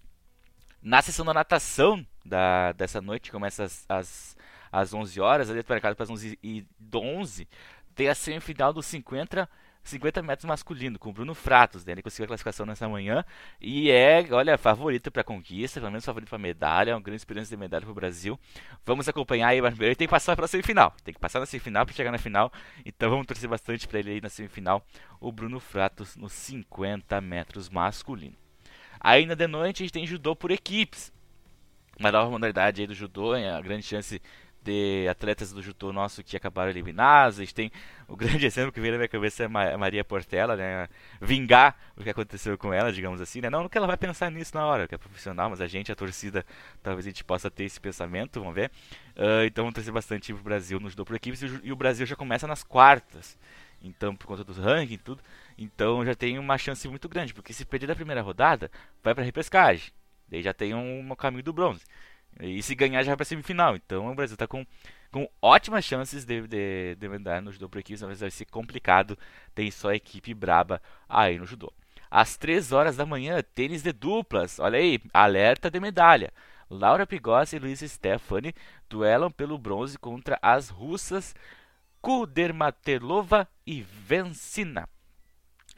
Na 0.84 1.00
sessão 1.00 1.24
da 1.24 1.32
natação 1.32 2.06
da, 2.22 2.72
dessa 2.72 3.00
noite, 3.00 3.32
começa 3.32 3.64
às, 3.64 3.86
às, 3.88 4.36
às 4.70 4.92
11 4.92 5.18
horas, 5.18 5.48
ali 5.48 5.64
marcado 5.66 5.96
para 5.96 6.04
as 6.04 6.10
11 6.10 6.38
e 6.42 6.66
11, 6.94 7.48
tem 7.94 8.06
a 8.06 8.14
semifinal 8.14 8.70
dos 8.70 8.84
50 8.84 9.48
50 9.82 10.22
metros 10.22 10.44
masculino, 10.46 10.98
com 10.98 11.08
o 11.08 11.12
Bruno 11.12 11.34
Fratos. 11.34 11.84
Né? 11.86 11.92
Ele 11.92 12.02
conseguiu 12.02 12.24
a 12.24 12.28
classificação 12.28 12.66
nessa 12.66 12.86
manhã 12.86 13.24
e 13.60 13.90
é, 13.90 14.26
olha, 14.30 14.58
favorito 14.58 15.10
para 15.10 15.24
conquista, 15.24 15.80
pelo 15.80 15.90
menos 15.90 16.04
favorito 16.04 16.28
para 16.28 16.38
medalha, 16.38 16.90
é 16.90 16.94
uma 16.94 17.00
grande 17.00 17.20
esperança 17.20 17.48
de 17.48 17.56
medalha 17.56 17.82
para 17.82 17.90
o 17.90 17.94
Brasil. 17.94 18.38
Vamos 18.84 19.08
acompanhar 19.08 19.48
aí, 19.48 19.62
mas 19.62 19.78
ele 19.80 19.94
tem 19.94 20.06
que 20.06 20.10
passar 20.10 20.36
para 20.36 20.44
a 20.44 20.48
semifinal, 20.48 20.94
tem 21.02 21.14
que 21.14 21.20
passar 21.20 21.40
na 21.40 21.46
semifinal 21.46 21.86
para 21.86 21.94
chegar 21.94 22.12
na 22.12 22.18
final, 22.18 22.52
então 22.84 23.08
vamos 23.08 23.26
torcer 23.26 23.48
bastante 23.48 23.88
para 23.88 23.98
ele 23.98 24.10
aí 24.10 24.20
na 24.20 24.28
semifinal, 24.28 24.84
o 25.20 25.32
Bruno 25.32 25.60
Fratos 25.60 26.14
nos 26.14 26.32
50 26.32 27.20
metros 27.22 27.70
masculino. 27.70 28.43
Ainda 29.04 29.36
de 29.36 29.46
noite 29.46 29.82
a 29.82 29.84
gente 29.84 29.92
tem 29.92 30.06
judô 30.06 30.34
por 30.34 30.50
equipes. 30.50 31.12
Uma 32.00 32.10
nova 32.10 32.30
modalidade 32.30 32.80
aí 32.80 32.86
do 32.86 32.94
judô, 32.94 33.34
a 33.34 33.60
grande 33.60 33.82
chance 33.84 34.18
de 34.62 35.06
atletas 35.10 35.52
do 35.52 35.60
judô 35.60 35.92
nosso 35.92 36.24
que 36.24 36.34
acabaram 36.38 36.70
eliminados. 36.70 37.38
A 37.38 37.42
gente 37.42 37.54
tem 37.54 37.70
o 38.08 38.16
grande 38.16 38.46
exemplo 38.46 38.72
que 38.72 38.80
veio 38.80 38.92
na 38.94 38.98
minha 38.98 39.08
cabeça 39.08 39.42
é 39.42 39.46
a 39.46 39.76
Maria 39.76 40.02
Portela, 40.02 40.56
né? 40.56 40.88
Vingar 41.20 41.76
o 41.98 42.02
que 42.02 42.08
aconteceu 42.08 42.56
com 42.56 42.72
ela, 42.72 42.90
digamos 42.90 43.20
assim, 43.20 43.42
né? 43.42 43.50
Não 43.50 43.68
que 43.68 43.76
ela 43.76 43.86
vai 43.86 43.98
pensar 43.98 44.30
nisso 44.30 44.56
na 44.56 44.64
hora, 44.64 44.88
que 44.88 44.94
é 44.94 44.98
profissional, 44.98 45.50
mas 45.50 45.60
a 45.60 45.66
gente, 45.66 45.92
a 45.92 45.94
torcida, 45.94 46.42
talvez 46.82 47.04
a 47.06 47.10
gente 47.10 47.22
possa 47.22 47.50
ter 47.50 47.64
esse 47.64 47.78
pensamento, 47.78 48.40
vamos 48.40 48.54
ver. 48.54 48.70
Uh, 49.14 49.44
então 49.44 49.64
vamos 49.64 49.74
trazer 49.74 49.92
bastante 49.92 50.32
para 50.32 50.40
o 50.40 50.44
Brasil 50.44 50.80
no 50.80 50.88
judô 50.88 51.04
por 51.04 51.14
equipes 51.14 51.42
e 51.62 51.70
o 51.70 51.76
Brasil 51.76 52.06
já 52.06 52.16
começa 52.16 52.46
nas 52.46 52.64
quartas. 52.64 53.36
Então, 53.84 54.16
por 54.16 54.26
conta 54.26 54.42
do 54.42 54.52
ranking 54.52 54.94
e 54.94 54.98
tudo, 54.98 55.22
então 55.58 56.04
já 56.04 56.14
tem 56.14 56.38
uma 56.38 56.56
chance 56.56 56.88
muito 56.88 57.08
grande, 57.08 57.34
porque 57.34 57.52
se 57.52 57.64
perder 57.64 57.86
da 57.86 57.94
primeira 57.94 58.22
rodada, 58.22 58.70
vai 59.02 59.14
para 59.14 59.22
repescagem. 59.22 59.92
Daí 60.28 60.42
já 60.42 60.54
tem 60.54 60.74
um, 60.74 61.00
um 61.00 61.14
caminho 61.14 61.42
do 61.42 61.52
bronze. 61.52 61.84
E 62.40 62.62
se 62.62 62.74
ganhar 62.74 63.02
já 63.02 63.10
vai 63.10 63.16
para 63.16 63.24
semifinal. 63.24 63.76
Então 63.76 64.10
o 64.10 64.14
Brasil 64.14 64.34
está 64.34 64.46
com, 64.46 64.66
com 65.12 65.28
ótimas 65.40 65.84
chances 65.84 66.24
de, 66.24 66.46
de, 66.48 66.96
de 66.96 67.08
mandar 67.08 67.42
no 67.42 67.52
judô 67.52 67.68
por 67.68 67.78
equipes, 67.78 68.02
mas 68.02 68.20
vai 68.20 68.30
ser 68.30 68.46
complicado. 68.46 69.18
Tem 69.54 69.70
só 69.70 69.92
equipe 69.92 70.32
braba 70.34 70.82
aí 71.08 71.38
no 71.38 71.46
judô. 71.46 71.72
Às 72.10 72.36
3 72.36 72.72
horas 72.72 72.96
da 72.96 73.04
manhã, 73.04 73.42
tênis 73.54 73.82
de 73.82 73.92
duplas. 73.92 74.58
Olha 74.58 74.78
aí, 74.78 75.00
alerta 75.12 75.70
de 75.70 75.78
medalha. 75.78 76.32
Laura 76.70 77.06
Pigossi 77.06 77.56
e 77.56 77.58
Luiz 77.58 77.80
Stefani 77.80 78.54
duelam 78.88 79.30
pelo 79.30 79.58
bronze 79.58 79.98
contra 79.98 80.38
as 80.40 80.70
russas 80.70 81.34
Kudermatelova 82.04 83.48
e 83.66 83.80
Vencina. 83.80 84.86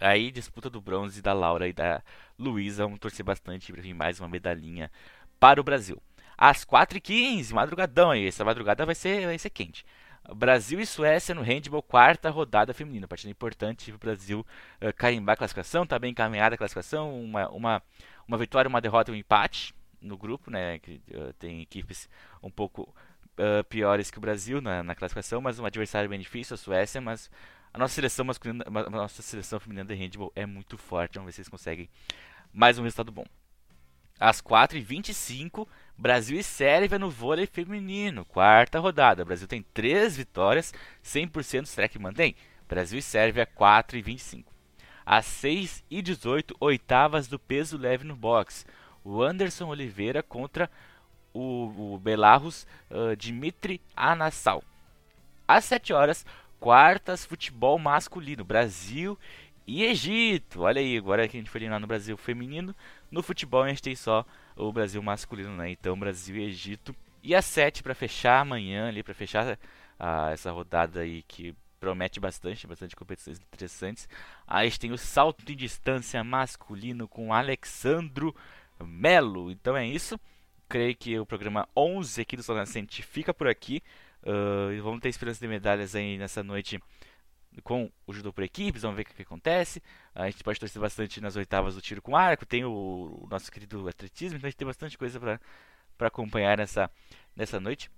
Aí, 0.00 0.32
disputa 0.32 0.68
do 0.68 0.80
bronze 0.80 1.22
da 1.22 1.32
Laura 1.32 1.68
e 1.68 1.72
da 1.72 2.02
Luísa. 2.36 2.82
Vamos 2.82 2.98
torcer 2.98 3.24
bastante 3.24 3.72
para 3.72 3.80
vir 3.80 3.94
mais 3.94 4.18
uma 4.18 4.28
medalhinha 4.28 4.90
para 5.38 5.60
o 5.60 5.62
Brasil 5.64 6.02
às 6.36 6.64
4h15, 6.64 7.52
madrugadão 7.52 8.10
aí. 8.10 8.26
Essa 8.26 8.44
madrugada 8.44 8.84
vai 8.84 8.96
ser, 8.96 9.24
vai 9.24 9.38
ser 9.38 9.50
quente. 9.50 9.86
Brasil 10.34 10.80
e 10.80 10.84
Suécia 10.84 11.32
no 11.32 11.42
handball, 11.42 11.80
quarta 11.80 12.28
rodada 12.28 12.74
feminina. 12.74 13.06
Partida 13.06 13.30
importante 13.30 13.92
para 13.92 13.96
o 13.96 13.98
Brasil 14.00 14.44
uh, 14.82 14.92
carimbar 14.94 15.34
a 15.34 15.36
classificação. 15.36 15.84
Está 15.84 15.96
bem 15.96 16.10
encaminhada 16.10 16.56
a 16.56 16.58
classificação. 16.58 17.22
Uma, 17.22 17.48
uma, 17.50 17.82
uma 18.26 18.36
vitória, 18.36 18.68
uma 18.68 18.80
derrota 18.80 19.12
e 19.12 19.14
um 19.14 19.16
empate 19.16 19.72
no 20.00 20.18
grupo. 20.18 20.50
Né, 20.50 20.80
que, 20.80 21.00
uh, 21.12 21.32
tem 21.34 21.60
equipes 21.60 22.08
um 22.42 22.50
pouco 22.50 22.92
uh, 23.38 23.64
piores 23.64 24.10
que 24.10 24.18
o 24.18 24.20
Brasil 24.20 24.60
na, 24.60 24.82
na, 24.82 24.94
classificação, 24.94 25.40
mas 25.40 25.58
um 25.58 25.66
adversário 25.66 26.08
bem 26.08 26.20
difícil, 26.20 26.54
a 26.54 26.56
Suécia. 26.56 27.00
Mas 27.00 27.30
a 27.72 27.78
nossa 27.78 27.94
seleção 27.94 28.24
masculina, 28.24 28.64
a 28.66 28.90
nossa 28.90 29.22
seleção 29.22 29.60
feminina 29.60 29.84
de 29.84 29.94
handball 29.94 30.32
é 30.34 30.46
muito 30.46 30.76
forte. 30.76 31.14
Vamos 31.14 31.26
ver 31.26 31.32
se 31.32 31.40
eles 31.40 31.48
conseguem 31.48 31.88
mais 32.52 32.78
um 32.78 32.82
resultado 32.82 33.12
bom. 33.12 33.24
Às 34.18 34.40
4h25, 34.40 35.68
Brasil 35.96 36.38
e 36.38 36.42
Sérvia 36.42 36.98
no 36.98 37.10
vôlei 37.10 37.46
feminino, 37.46 38.24
quarta 38.24 38.78
rodada. 38.78 39.22
O 39.22 39.26
Brasil 39.26 39.46
tem 39.46 39.62
3 39.74 40.16
vitórias, 40.16 40.72
100% 41.04 41.66
será 41.66 41.86
que 41.86 41.98
mantém? 41.98 42.34
Brasil 42.66 42.98
e 42.98 43.02
Sérvia 43.02 43.44
4 43.44 43.98
e 43.98 44.02
25. 44.02 44.52
às 45.04 45.26
6 45.26 45.84
e 45.90 46.00
18 46.00 46.56
oitavas 46.58 47.28
do 47.28 47.38
peso 47.38 47.76
leve 47.76 48.04
no 48.04 48.16
boxe. 48.16 48.64
O 49.04 49.22
Anderson 49.22 49.68
Oliveira 49.68 50.22
contra 50.22 50.70
o, 51.36 51.94
o 51.94 51.98
Belarus 51.98 52.66
uh, 52.90 53.14
Dimitri 53.16 53.80
Anassal. 53.94 54.62
Às 55.46 55.64
7 55.66 55.92
horas, 55.92 56.26
quartas 56.58 57.24
futebol 57.24 57.78
masculino, 57.78 58.44
Brasil 58.44 59.18
e 59.66 59.84
Egito. 59.84 60.62
Olha 60.62 60.80
aí, 60.80 60.96
agora 60.96 61.28
que 61.28 61.36
a 61.36 61.40
gente 61.40 61.50
foi 61.50 61.68
lá 61.68 61.78
no 61.78 61.86
Brasil 61.86 62.16
feminino, 62.16 62.74
no 63.10 63.22
futebol 63.22 63.62
a 63.62 63.68
gente 63.68 63.82
tem 63.82 63.94
só 63.94 64.24
o 64.56 64.72
Brasil 64.72 65.02
masculino, 65.02 65.54
né? 65.56 65.70
Então, 65.70 65.98
Brasil 65.98 66.36
e 66.36 66.44
Egito. 66.44 66.94
E 67.22 67.34
às 67.34 67.44
7 67.44 67.82
para 67.82 67.94
fechar 67.94 68.40
amanhã 68.40 68.88
ali, 68.88 69.02
para 69.02 69.14
fechar 69.14 69.58
uh, 70.00 70.30
essa 70.32 70.50
rodada 70.50 71.00
aí 71.00 71.22
que 71.22 71.54
promete 71.78 72.18
bastante, 72.18 72.66
bastante 72.66 72.96
competições 72.96 73.38
interessantes. 73.38 74.08
Aí 74.46 74.66
a 74.66 74.70
gente 74.70 74.80
tem 74.80 74.92
o 74.92 74.98
salto 74.98 75.44
em 75.50 75.56
distância 75.56 76.24
masculino 76.24 77.06
com 77.06 77.32
Alexandro 77.32 78.34
Melo. 78.80 79.50
Então 79.50 79.76
é 79.76 79.86
isso. 79.86 80.18
Creio 80.68 80.96
que 80.96 81.18
o 81.18 81.26
programa 81.26 81.68
11 81.76 82.20
aqui 82.20 82.36
do 82.36 82.42
Sol 82.42 82.56
Nascente 82.56 83.02
fica 83.02 83.32
por 83.32 83.46
aqui. 83.48 83.82
Uh, 84.22 84.82
vamos 84.82 85.00
ter 85.00 85.08
esperança 85.08 85.40
de 85.40 85.46
medalhas 85.46 85.94
aí 85.94 86.18
nessa 86.18 86.42
noite 86.42 86.80
com 87.62 87.90
o 88.06 88.12
judô 88.12 88.32
por 88.32 88.44
equipes, 88.44 88.82
vamos 88.82 88.96
ver 88.96 89.02
o 89.02 89.04
que, 89.06 89.14
que, 89.14 89.22
acontece. 89.22 89.82
A 90.14 90.28
gente 90.28 90.42
pode 90.42 90.60
torcer 90.60 90.80
bastante 90.80 91.20
nas 91.20 91.36
oitavas 91.36 91.74
do 91.74 91.80
tiro 91.80 92.02
com 92.02 92.16
arco, 92.16 92.44
tem 92.44 92.64
o, 92.64 92.70
o 92.70 93.26
nosso 93.30 93.50
querido 93.50 93.88
atletismo, 93.88 94.36
então 94.36 94.46
a 94.46 94.50
gente 94.50 94.58
tem 94.58 94.66
bastante 94.66 94.98
coisa 94.98 95.18
para 95.20 96.08
acompanhar 96.08 96.58
nessa, 96.58 96.90
nessa 97.34 97.60
noite. 97.60 97.90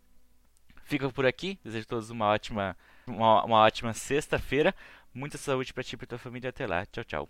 Fica 0.84 1.10
por 1.10 1.26
aqui, 1.26 1.58
desejo 1.62 1.84
a 1.84 1.88
todos 1.88 2.10
uma 2.10 2.26
ótima, 2.26 2.76
uma, 3.06 3.44
uma 3.44 3.58
ótima 3.58 3.92
sexta-feira. 3.92 4.74
Muita 5.12 5.36
saúde 5.36 5.72
para 5.74 5.84
ti 5.84 5.94
e 5.94 5.96
para 5.96 6.06
tua 6.06 6.18
família. 6.18 6.50
Até 6.50 6.66
lá. 6.66 6.86
Tchau, 6.86 7.04
tchau. 7.04 7.28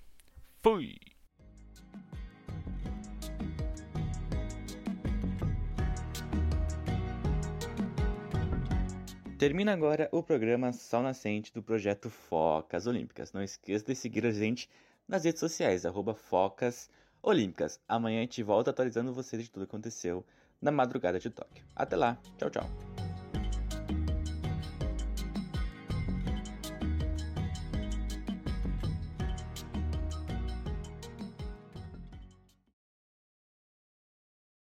Fui! 0.62 1.17
Termina 9.38 9.72
agora 9.72 10.08
o 10.10 10.20
programa 10.20 10.72
Sol 10.72 11.00
Nascente 11.00 11.52
do 11.52 11.62
projeto 11.62 12.10
Focas 12.10 12.88
Olímpicas. 12.88 13.32
Não 13.32 13.40
esqueça 13.40 13.84
de 13.84 13.94
seguir 13.94 14.26
a 14.26 14.32
gente 14.32 14.68
nas 15.06 15.22
redes 15.22 15.38
sociais, 15.38 15.86
arroba 15.86 16.12
Focas 16.12 16.90
Olímpicas. 17.22 17.78
Amanhã 17.88 18.18
a 18.18 18.22
gente 18.22 18.42
volta 18.42 18.70
atualizando 18.70 19.14
vocês 19.14 19.40
de 19.40 19.48
tudo 19.48 19.64
que 19.64 19.70
aconteceu 19.70 20.26
na 20.60 20.72
madrugada 20.72 21.20
de 21.20 21.30
Tóquio. 21.30 21.64
Até 21.76 21.94
lá, 21.94 22.18
tchau, 22.36 22.50
tchau. 22.50 23.07